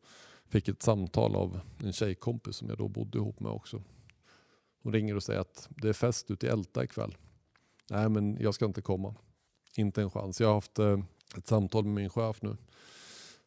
[0.49, 3.83] fick ett samtal av en tjejkompis som jag då bodde ihop med också.
[4.83, 7.17] Hon ringer och säger att det är fest ute i Älta ikväll.
[7.91, 9.15] Nej men jag ska inte komma.
[9.77, 10.41] Inte en chans.
[10.41, 10.99] Jag har haft eh,
[11.37, 12.57] ett samtal med min chef nu.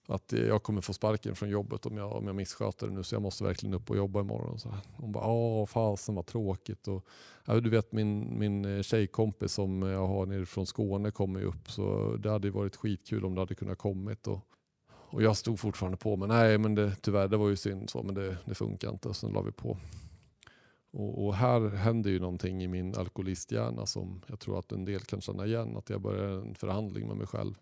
[0.10, 3.15] Att jag kommer få sparken från jobbet om jag, om jag missköter det nu så
[3.15, 4.60] jag måste verkligen upp och jobba imorgon.
[4.60, 6.88] Så hon bara, åh fasen vad tråkigt.
[6.88, 7.06] Och,
[7.46, 11.46] ja, du vet min, min eh, tjejkompis som jag har nere från Skåne kommer ju
[11.46, 14.28] upp så det hade varit skitkul om det hade kunnat kommit.
[14.28, 14.39] Och,
[14.89, 18.04] och jag stod fortfarande på men nej men det, tyvärr det var ju synd så
[18.04, 19.13] men det, det funkar inte.
[19.13, 19.78] Sen la vi på.
[20.91, 25.02] Och, och, här händer ju någonting i min alkoholisthjärna som jag tror att en del
[25.02, 25.78] kan känna igen.
[25.78, 27.54] Att jag börjar en förhandling med mig själv.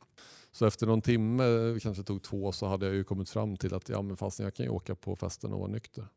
[0.55, 3.89] Så efter någon timme, kanske tog två, så hade jag ju kommit fram till att
[3.89, 6.07] ja, men fast jag kan ju åka på festen och vara nykter.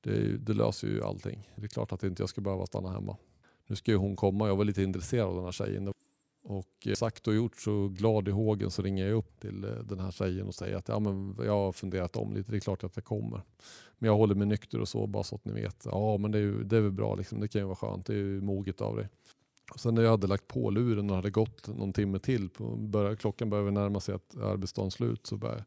[0.00, 1.50] Det, det, löser ju allting.
[1.56, 3.16] Det är klart att inte jag ska behöva stanna hemma.
[3.66, 4.48] Nu ska ju hon komma.
[4.48, 5.92] Jag var lite intresserad av den här tjejen.
[6.44, 9.70] Och eh, sagt och gjort så glad i hågen så ringer jag upp till eh,
[9.70, 12.50] den här tjejen och säger att ja, men jag har funderat om lite.
[12.50, 13.40] Det är klart att jag kommer.
[13.98, 15.86] Men jag håller mig nykter och så bara så att ni vet.
[15.90, 17.40] Ja men det är, ju, det är väl bra liksom.
[17.40, 18.06] Det kan ju vara skönt.
[18.06, 19.08] Det är ju moget av dig.
[19.72, 22.76] Och sen när jag hade lagt på luren och hade gått någon timme till, på,
[22.76, 25.64] började, klockan började närma sig att arbetsdagen slut, så började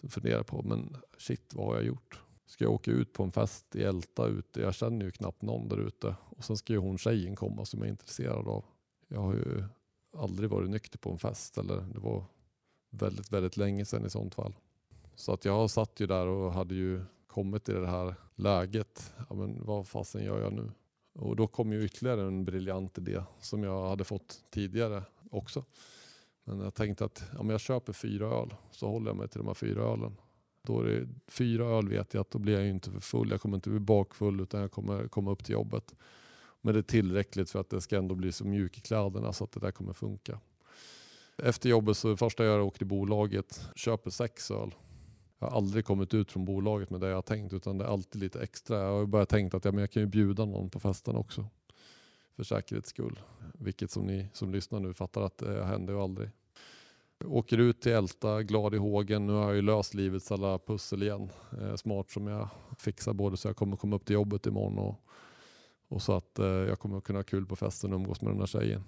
[0.00, 2.20] jag fundera på, men shit vad har jag gjort?
[2.46, 4.60] Ska jag åka ut på en fest i Älta ute?
[4.60, 6.16] Jag känner ju knappt någon där ute.
[6.28, 8.64] Och sen ska ju hon tjejen komma som jag är intresserad av.
[9.08, 9.64] Jag har ju
[10.16, 11.58] aldrig varit nykter på en fest.
[11.58, 12.24] Eller det var
[12.90, 14.54] väldigt, väldigt länge sedan i sånt fall.
[15.14, 19.14] Så att jag satt ju där och hade ju kommit i det här läget.
[19.28, 20.70] Ja, men vad fasen gör jag nu?
[21.20, 25.64] Och då kom ju ytterligare en briljant idé som jag hade fått tidigare också.
[26.44, 29.46] Men jag tänkte att om jag köper fyra öl så håller jag mig till de
[29.46, 30.16] här fyra ölen.
[30.62, 33.30] Då är det fyra öl vet jag att då blir jag inte för full.
[33.30, 35.94] Jag kommer inte bli bakfull utan jag kommer komma upp till jobbet.
[36.60, 39.44] Men det är tillräckligt för att det ska ändå bli så mjuk i kläderna så
[39.44, 40.40] att det där kommer funka.
[41.36, 44.74] Efter jobbet så det första jag gör är att åka till bolaget, köper sex öl
[45.40, 47.88] jag har aldrig kommit ut från bolaget med det jag har tänkt utan det är
[47.88, 48.78] alltid lite extra.
[48.78, 51.46] Jag har bara tänkt att ja, men jag kan ju bjuda någon på festen också.
[52.36, 53.20] För säkerhets skull.
[53.54, 56.30] Vilket som ni som lyssnar nu fattar att det händer ju aldrig.
[57.18, 59.26] Jag åker ut till Älta, glad i hågen.
[59.26, 61.30] Nu har jag ju löst livets alla pussel igen.
[61.60, 62.48] Eh, smart som jag
[62.78, 64.94] fixar både så jag kommer komma upp till jobbet imorgon och,
[65.88, 68.40] och så att eh, jag kommer kunna ha kul på festen och umgås med den
[68.40, 68.84] här tjejen.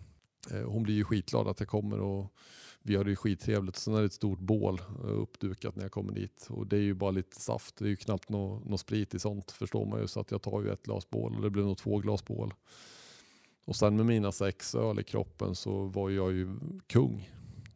[0.51, 2.35] Eh, hon blir ju skitglad att jag kommer och
[2.83, 3.77] vi har det ju skittrevligt.
[3.77, 6.47] Sen är det ett stort bål eh, uppdukat när jag kommer dit.
[6.51, 7.77] Och det är ju bara lite saft.
[7.77, 10.07] Det är ju knappt någon nå sprit i sånt förstår man ju.
[10.07, 12.55] Så att jag tar ju ett glas bål och det blir nog två glas bål.
[13.65, 17.31] Och sen med mina sex öl i kroppen så var jag ju kung.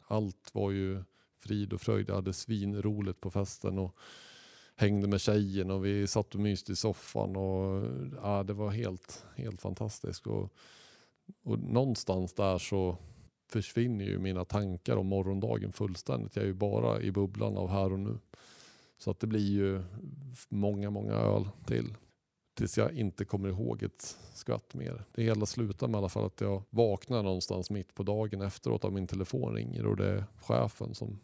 [0.07, 1.03] Allt var ju
[1.39, 2.09] frid och fröjd.
[2.09, 3.95] Jag hade svinroligt på festen och
[4.75, 7.35] hängde med tjejen och vi satt och myste i soffan.
[7.35, 7.91] Och,
[8.23, 10.27] ja, det var helt, helt fantastiskt.
[10.27, 10.53] Och,
[11.43, 12.97] och någonstans där så
[13.49, 16.35] försvinner ju mina tankar om morgondagen fullständigt.
[16.35, 18.17] Jag är ju bara i bubblan av här och nu.
[18.97, 19.83] Så att det blir ju
[20.49, 21.95] många, många öl till.
[22.53, 25.03] Tills jag inte kommer ihåg ett skvatt mer.
[25.11, 28.85] Det hela slutar med i alla fall att jag vaknar någonstans mitt på dagen efteråt
[28.85, 31.19] av min telefon ringer och det är chefen som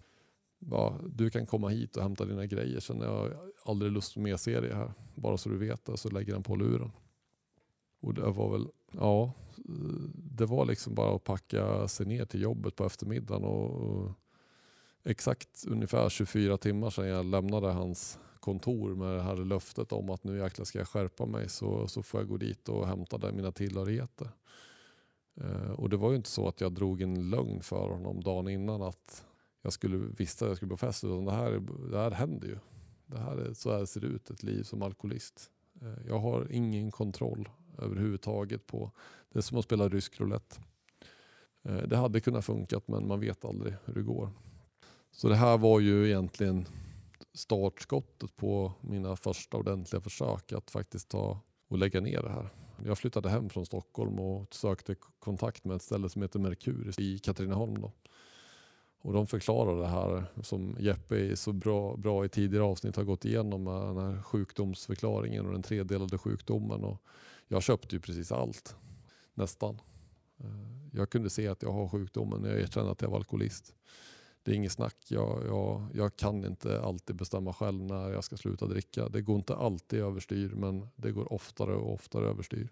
[0.59, 2.79] bara, du kan komma hit och hämta dina grejer.
[2.79, 3.33] Sen har jag
[3.65, 4.93] aldrig lust med serie här.
[5.15, 6.91] Bara så du vet det så lägger han på luren.
[8.01, 9.31] Och det var väl, ja,
[10.15, 14.11] det var liksom bara att packa sig ner till jobbet på eftermiddagen och, och
[15.03, 20.23] exakt ungefär 24 timmar sedan jag lämnade hans kontor med det här löftet om att
[20.23, 23.31] nu jäklar ska jag skärpa mig så, så får jag gå dit och hämta där
[23.31, 24.29] mina tillhörigheter.
[25.35, 28.47] Eh, och det var ju inte så att jag drog en lögn för honom dagen
[28.47, 29.25] innan att
[29.61, 31.03] jag skulle visste att jag skulle på fest.
[31.03, 32.57] Utan det här, det här händer ju.
[33.05, 35.51] Det här är, så här ser det ut, ett liv som alkoholist.
[35.81, 38.91] Eh, jag har ingen kontroll överhuvudtaget på
[39.29, 40.55] det är som att spela rysk roulette.
[41.63, 44.29] Eh, det hade kunnat funkat men man vet aldrig hur det går.
[45.11, 46.65] Så det här var ju egentligen
[47.33, 52.49] startskottet på mina första ordentliga försök att faktiskt ta och lägga ner det här.
[52.85, 57.19] Jag flyttade hem från Stockholm och sökte kontakt med ett ställe som heter Merkur i
[57.19, 57.81] Katrineholm.
[57.81, 57.91] Då.
[59.01, 63.03] Och de förklarar det här som Jeppe i så bra, bra i tidigare avsnitt har
[63.03, 66.83] gått igenom med den här sjukdomsförklaringen och den tredelade sjukdomen.
[66.83, 67.01] Och
[67.47, 68.75] jag köpte ju precis allt,
[69.33, 69.81] nästan.
[70.39, 73.73] Eh, jag kunde se att jag har sjukdomen, jag erkände att jag var alkoholist.
[74.43, 78.37] Det är inget snack, jag, jag, jag kan inte alltid bestämma själv när jag ska
[78.37, 79.09] sluta dricka.
[79.09, 82.69] Det går inte alltid överstyr men det går oftare och oftare överstyr.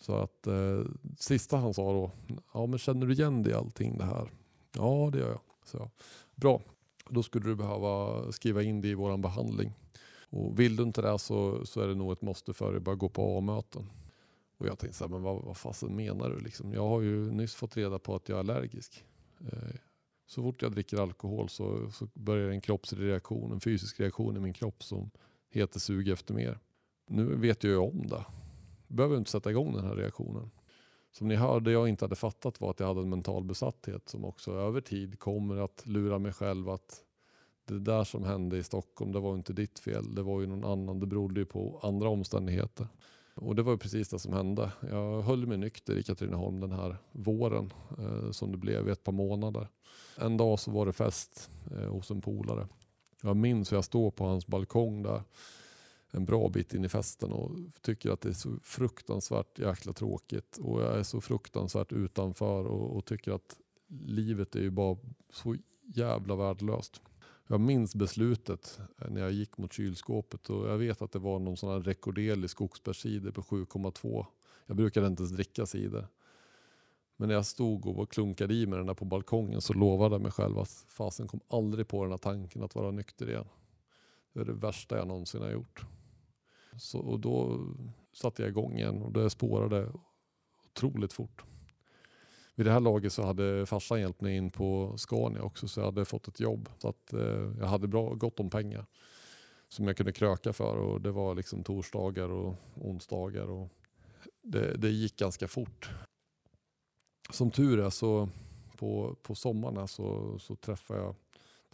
[0.00, 0.82] Så att eh,
[1.18, 2.10] sista han sa då,
[2.54, 4.30] ja men känner du igen dig i allting det här?
[4.76, 5.40] Ja det gör jag.
[5.64, 5.90] Så,
[6.34, 6.62] bra,
[7.08, 9.72] då skulle du behöva skriva in det i vår behandling.
[10.30, 12.94] Och vill du inte det så, så är det nog ett måste för dig bara
[12.94, 13.90] gå på A-möten.
[14.60, 16.40] Och jag tänkte så här, men vad, vad fasen menar du?
[16.40, 16.72] Liksom?
[16.72, 19.04] Jag har ju nyss fått reda på att jag är allergisk.
[19.40, 19.76] Eh,
[20.26, 24.52] så fort jag dricker alkohol så, så börjar en kroppsreaktion, en fysisk reaktion i min
[24.52, 25.10] kropp som
[25.50, 26.58] heter sug efter mer.
[27.06, 28.24] Nu vet jag ju om det.
[28.88, 30.50] Behöver inte sätta igång den här reaktionen.
[31.12, 34.24] Som ni hörde jag inte hade fattat var att jag hade en mental besatthet som
[34.24, 37.02] också över tid kommer att lura mig själv att
[37.64, 40.14] det där som hände i Stockholm, det var inte ditt fel.
[40.14, 41.00] Det var ju någon annan.
[41.00, 42.86] Det berodde ju på andra omständigheter.
[43.34, 44.72] Och det var ju precis det som hände.
[44.80, 49.04] Jag höll mig nykter i Katrineholm den här våren eh, som det blev i ett
[49.04, 49.68] par månader.
[50.16, 52.68] En dag så var det fest eh, hos en polare.
[53.22, 55.22] Jag minns hur jag står på hans balkong där
[56.10, 60.58] en bra bit in i festen och tycker att det är så fruktansvärt jäkla tråkigt
[60.62, 63.56] och jag är så fruktansvärt utanför och, och tycker att
[64.06, 64.98] livet är ju bara
[65.32, 65.56] så
[65.94, 67.02] jävla värdelöst.
[67.50, 71.38] Jag minns beslutet eh, när jag gick mot kylskåpet och jag vet att det var
[71.38, 74.26] någon sån här rekorderlig skogsbärscider på 7,2.
[74.66, 76.06] Jag brukade inte ens dricka cider.
[77.16, 80.22] Men när jag stod och klunkade i mig den där på balkongen så lovade jag
[80.22, 83.48] mig själv att fasen kom aldrig på den här tanken att vara nykter igen.
[84.32, 85.84] Det är det värsta jag någonsin har gjort.
[86.76, 87.66] Så, och då
[88.12, 89.92] satte jag igång igen och det spårade
[90.64, 91.44] otroligt fort.
[92.60, 95.84] Vid det här laget så hade farsan hjälpt mig in på Scania också så jag
[95.84, 96.68] hade fått ett jobb.
[96.78, 98.86] Så att eh, jag hade bra, gott om pengar
[99.68, 103.46] som jag kunde kröka för och det var liksom torsdagar och onsdagar.
[103.50, 103.68] Och
[104.42, 105.90] det, det gick ganska fort.
[107.30, 108.28] Som tur är så
[108.76, 111.14] på, på sommarna så, så träffade jag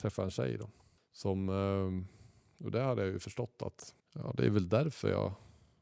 [0.00, 0.68] träffade en tjej då.
[1.12, 5.32] Som, eh, och det hade jag ju förstått att ja, det är väl därför jag,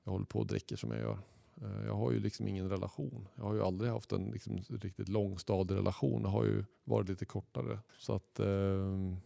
[0.04, 1.18] jag håller på och dricker som jag gör.
[1.62, 3.28] Eh, jag har ju liksom ingen relation.
[3.34, 6.22] Jag har ju aldrig haft en liksom riktigt långstadig relation.
[6.22, 7.78] Det har ju varit lite kortare.
[7.98, 9.16] Så att ehm,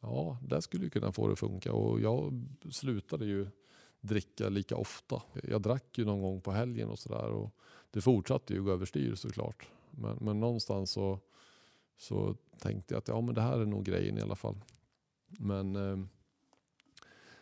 [0.00, 1.72] ja, det skulle ju kunna få det att funka.
[1.72, 3.46] Och jag slutade ju
[4.00, 5.22] dricka lika ofta.
[5.42, 7.30] Jag drack ju någon gång på helgen och sådär.
[7.30, 7.54] Och
[7.90, 9.68] Det fortsatte ju gå överstyr såklart.
[9.90, 11.20] Men, men någonstans så,
[11.96, 14.56] så tänkte jag att ja, men det här är nog grejen i alla fall.
[15.26, 16.06] Men eh,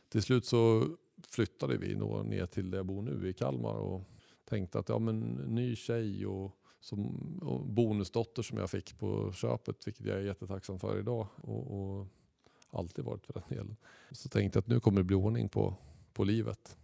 [0.08, 0.88] till slut så
[1.28, 4.02] flyttade vi ner till där jag bor nu i Kalmar och
[4.44, 9.87] tänkte att ja men ny tjej och, som, och bonusdotter som jag fick på köpet,
[9.87, 12.07] vilket jag är jättetacksam för idag och, och
[12.70, 13.76] alltid varit för den delen.
[14.11, 15.76] Så tänkte jag att nu kommer det bli ordning på,
[16.12, 16.76] på livet.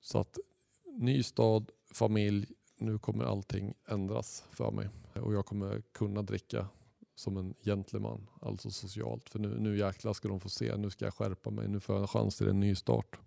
[0.00, 0.38] Så att
[0.84, 2.46] ny stad, familj,
[2.78, 6.68] nu kommer allting ändras för mig och jag kommer kunna dricka
[7.14, 9.28] som en gentleman, alltså socialt.
[9.28, 11.94] För nu, nu jäklar ska de få se, nu ska jag skärpa mig, nu får
[11.94, 13.18] jag en chans till en ny start.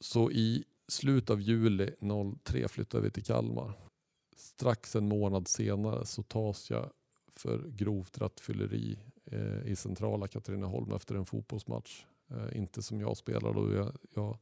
[0.00, 1.90] Så i Slut av juli
[2.44, 3.72] 03 flyttar vi till Kalmar.
[4.36, 6.90] Strax en månad senare så tas jag
[7.36, 12.04] för grovt rattfylleri eh, i centrala Katrineholm efter en fotbollsmatch.
[12.30, 13.72] Eh, inte som jag spelar då.
[13.72, 14.38] Jag, jag,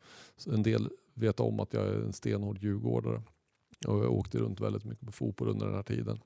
[0.47, 3.23] en del vet om att jag är en stenhård djurgårdare.
[3.87, 6.21] Och jag åkte runt väldigt mycket på fotboll under den här tiden.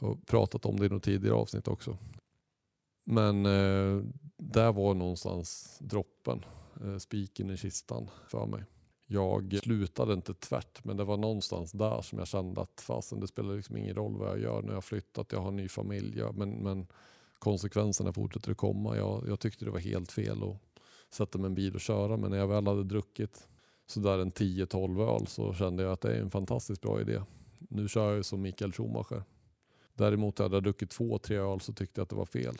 [0.00, 1.98] Jag har pratat om det i något tidigare avsnitt också.
[3.04, 4.02] Men eh,
[4.36, 6.44] där var någonstans droppen,
[6.84, 8.64] Eh, spiken i kistan för mig.
[9.06, 13.26] jag slutade inte tvärt, men det var någonstans där som jag kände att fasen det
[13.26, 14.62] spelar liksom ingen roll vad jag gör.
[14.62, 16.86] Nu har jag flyttat, jag har en ny familj, men, men
[17.38, 18.96] konsekvenserna fortsätter att komma.
[18.96, 20.56] Jag, jag tyckte det var helt fel att
[21.10, 23.48] sätta mig i en bil och köra, men när jag väl hade druckit
[23.86, 27.22] sådär en 10-12 öl så kände jag att det är en fantastiskt bra idé.
[27.58, 29.24] Nu kör jag ju som Mikael Schumacher.
[29.94, 32.54] Däremot hade jag druckit två, tre öl så tyckte jag att det var fel.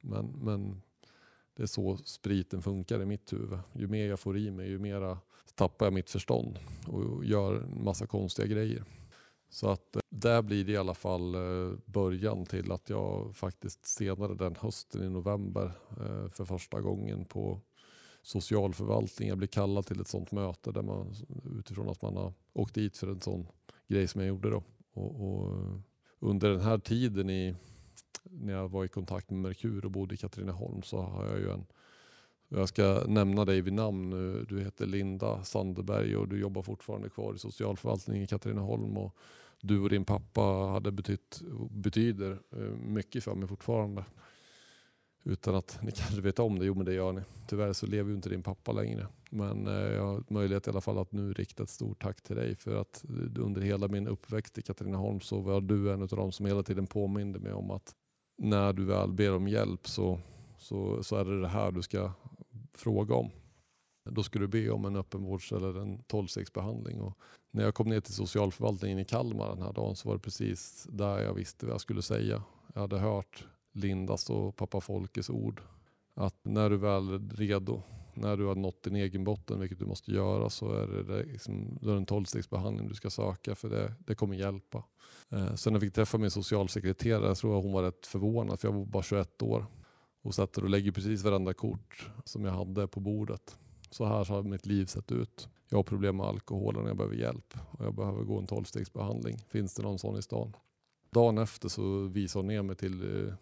[0.00, 0.82] Men, men
[1.58, 3.58] det är så spriten funkar i mitt huvud.
[3.72, 5.16] Ju mer jag får i mig, ju mer
[5.54, 8.84] tappar jag mitt förstånd och gör en massa konstiga grejer.
[9.50, 13.86] Så att eh, där blir det i alla fall eh, början till att jag faktiskt
[13.86, 17.60] senare den hösten i november eh, för första gången på
[18.22, 21.14] socialförvaltningen blir kallad till ett sånt möte där man
[21.58, 23.46] utifrån att man har åkt dit för en sån
[23.88, 24.62] grej som jag gjorde då.
[24.92, 25.80] Och, och
[26.18, 27.54] under den här tiden i,
[28.22, 31.50] när jag var i kontakt med Merkur och bodde i Katrineholm så har jag ju
[31.50, 31.66] en
[32.50, 34.44] jag ska nämna dig vid namn nu.
[34.48, 38.96] Du heter Linda Sanderberg och du jobbar fortfarande kvar i socialförvaltningen i Katrineholm.
[38.96, 39.16] Och
[39.60, 44.04] du och din pappa hade betytt, betyder eh, mycket för mig fortfarande.
[45.24, 46.64] Utan att ni kanske vet om det.
[46.66, 47.20] Jo men det gör ni.
[47.48, 49.06] Tyvärr så lever ju inte din pappa längre.
[49.30, 52.36] Men eh, jag har möjlighet i alla fall att nu rikta ett stort tack till
[52.36, 52.56] dig.
[52.56, 56.32] För att eh, under hela min uppväxt i Katrineholm så var du en av de
[56.32, 57.94] som hela tiden påminde mig om att
[58.38, 60.20] när du väl ber om hjälp så,
[60.58, 62.12] så, så är det det här du ska
[62.72, 63.30] fråga om.
[64.10, 67.00] Då ska du be om en öppenvårds eller en tolvstegsbehandling.
[67.00, 67.18] Och
[67.50, 70.86] när jag kom ner till socialförvaltningen i Kalmar den här dagen så var det precis
[70.90, 72.42] där jag visste vad jag skulle säga.
[72.74, 75.62] Jag hade hört Lindas och pappa Folkes ord.
[76.14, 77.82] Att när du väl är redo,
[78.20, 81.78] när du har nått din egen botten, vilket du måste göra, så är det, liksom,
[81.82, 84.84] det är en tolvstegsbehandling du ska söka för det, det kommer hjälpa.
[85.28, 88.60] Eh, sen när jag fick träffa min socialsekreterare, jag tror jag hon var rätt förvånad
[88.60, 89.66] för jag var bara 21 år
[90.22, 93.58] och sätter och lägger precis varenda kort som jag hade på bordet.
[93.90, 95.48] Så här har mitt liv sett ut.
[95.68, 97.54] Jag har problem med alkoholen och jag behöver hjälp.
[97.70, 99.38] Och jag behöver gå en tolvstegsbehandling.
[99.48, 100.56] Finns det någon sån i stan?
[101.10, 103.34] Dagen efter så visade hon ner mig till, eh,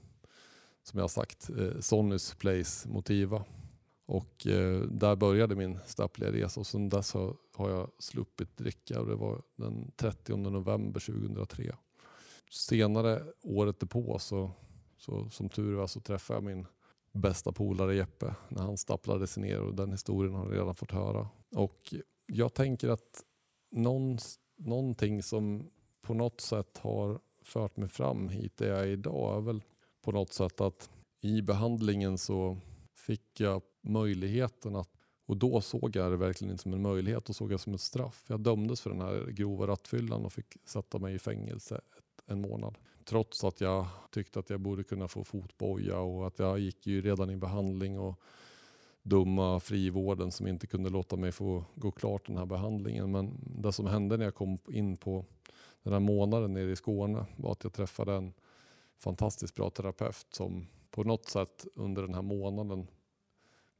[0.83, 3.45] som jag har sagt, eh, Sonnys Place Motiva.
[4.07, 9.01] Och eh, där började min stappliga resa och sedan dess har, har jag sluppit dricka
[9.01, 11.77] och det var den 30 november 2003.
[12.51, 14.51] Senare året därpå så,
[14.97, 16.67] så som tur var så träffade jag min
[17.13, 20.93] bästa polare Jeppe när han stapplade sig ner och den historien har ni redan fått
[20.93, 21.29] höra.
[21.51, 21.95] Och
[22.27, 23.25] jag tänker att
[23.71, 24.19] någon,
[24.57, 25.71] någonting som
[26.03, 29.63] på något sätt har fört mig fram hit där jag är idag är väl
[30.03, 30.91] på något sätt att
[31.21, 32.59] i behandlingen så
[33.07, 34.91] fick jag möjligheten att
[35.27, 37.81] och då såg jag det verkligen inte som en möjlighet och såg jag som ett
[37.81, 38.25] straff.
[38.29, 41.81] Jag dömdes för den här grova rattfyllan och fick sätta mig i fängelse
[42.27, 42.79] en månad.
[43.05, 47.01] Trots att jag tyckte att jag borde kunna få fotboja och att jag gick ju
[47.01, 48.21] redan i behandling och
[49.03, 53.11] dumma frivården som inte kunde låta mig få gå klart den här behandlingen.
[53.11, 55.25] Men det som hände när jag kom in på
[55.83, 58.33] den här månaden nere i Skåne var att jag träffade en
[58.97, 62.87] fantastiskt bra terapeut som på något sätt under den här månaden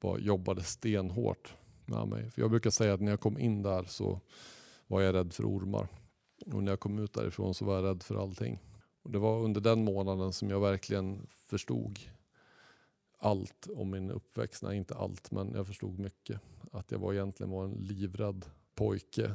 [0.01, 1.55] bara jobbade stenhårt
[1.86, 2.30] med mig.
[2.30, 4.20] För jag brukar säga att när jag kom in där så
[4.86, 5.88] var jag rädd för ormar.
[6.53, 8.59] Och när jag kom ut därifrån så var jag rädd för allting.
[9.03, 11.99] Och det var under den månaden som jag verkligen förstod
[13.18, 14.62] allt om min uppväxt.
[14.62, 16.40] Nej, inte allt, men jag förstod mycket.
[16.72, 19.34] Att jag var egentligen var en livrädd pojke.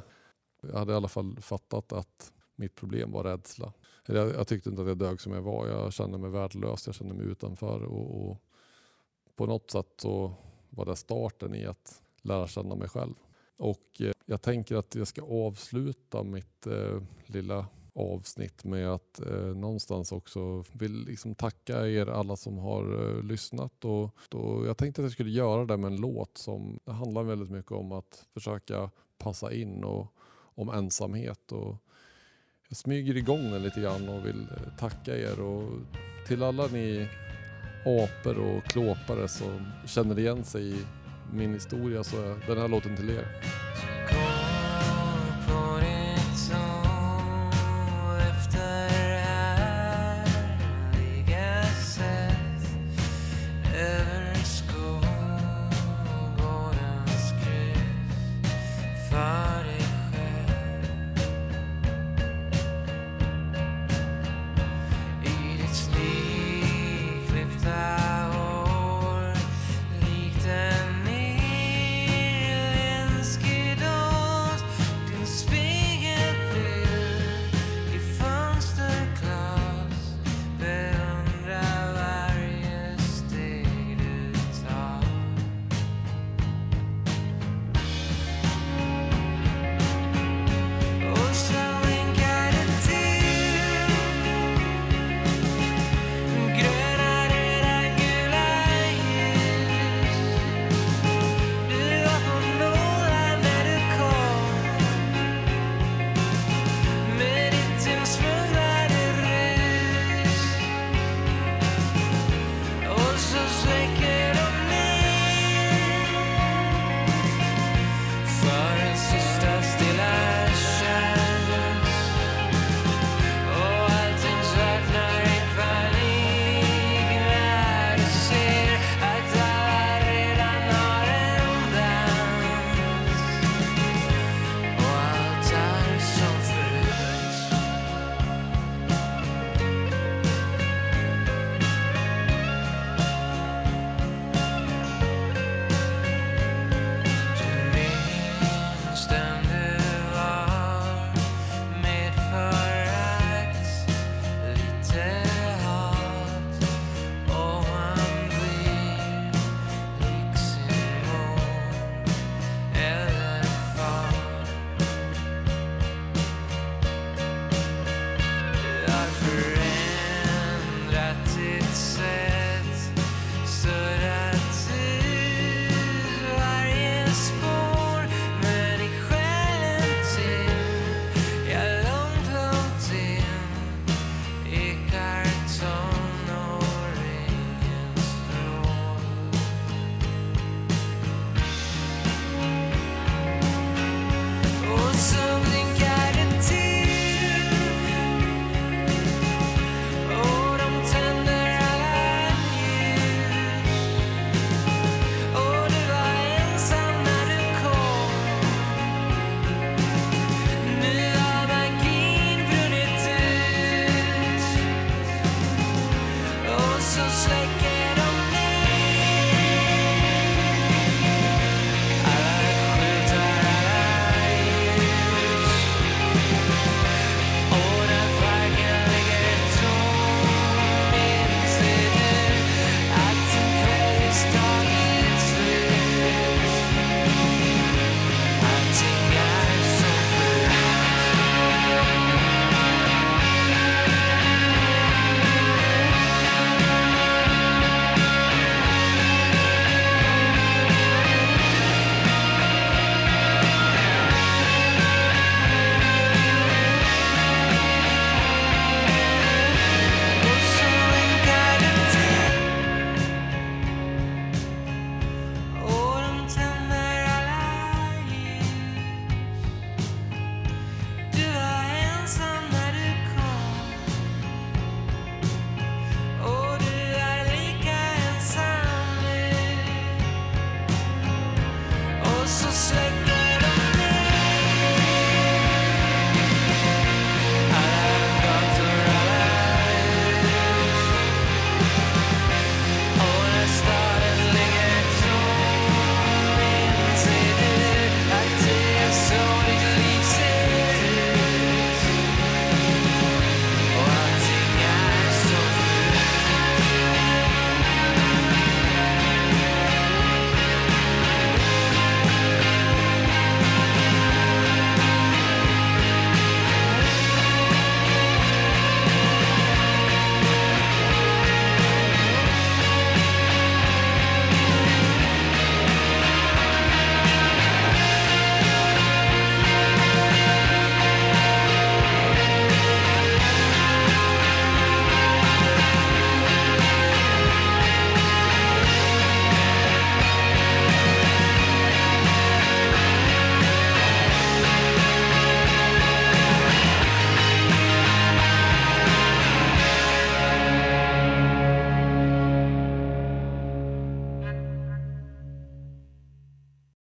[0.60, 3.72] Jag hade i alla fall fattat att mitt problem var rädsla.
[4.06, 5.66] Jag, jag tyckte inte att jag dög som jag var.
[5.68, 7.82] Jag kände mig värdelös, jag kände mig utanför.
[7.82, 8.36] Och, och
[9.36, 10.34] på något sätt så
[10.72, 13.14] var det starten i att lära känna mig själv.
[13.56, 19.46] Och eh, jag tänker att jag ska avsluta mitt eh, lilla avsnitt med att eh,
[19.46, 23.84] någonstans också vill liksom tacka er alla som har eh, lyssnat.
[23.84, 27.22] Och, då, jag tänkte att jag skulle göra det med en låt som det handlar
[27.22, 30.06] väldigt mycket om att försöka passa in och
[30.54, 31.52] om ensamhet.
[31.52, 31.76] Och
[32.68, 35.40] jag smyger igång den lite grann och vill eh, tacka er.
[35.40, 35.80] Och
[36.26, 37.08] till alla ni
[37.84, 40.76] apor och klåpare som känner igen sig i
[41.32, 43.26] min historia så är den här låten till er.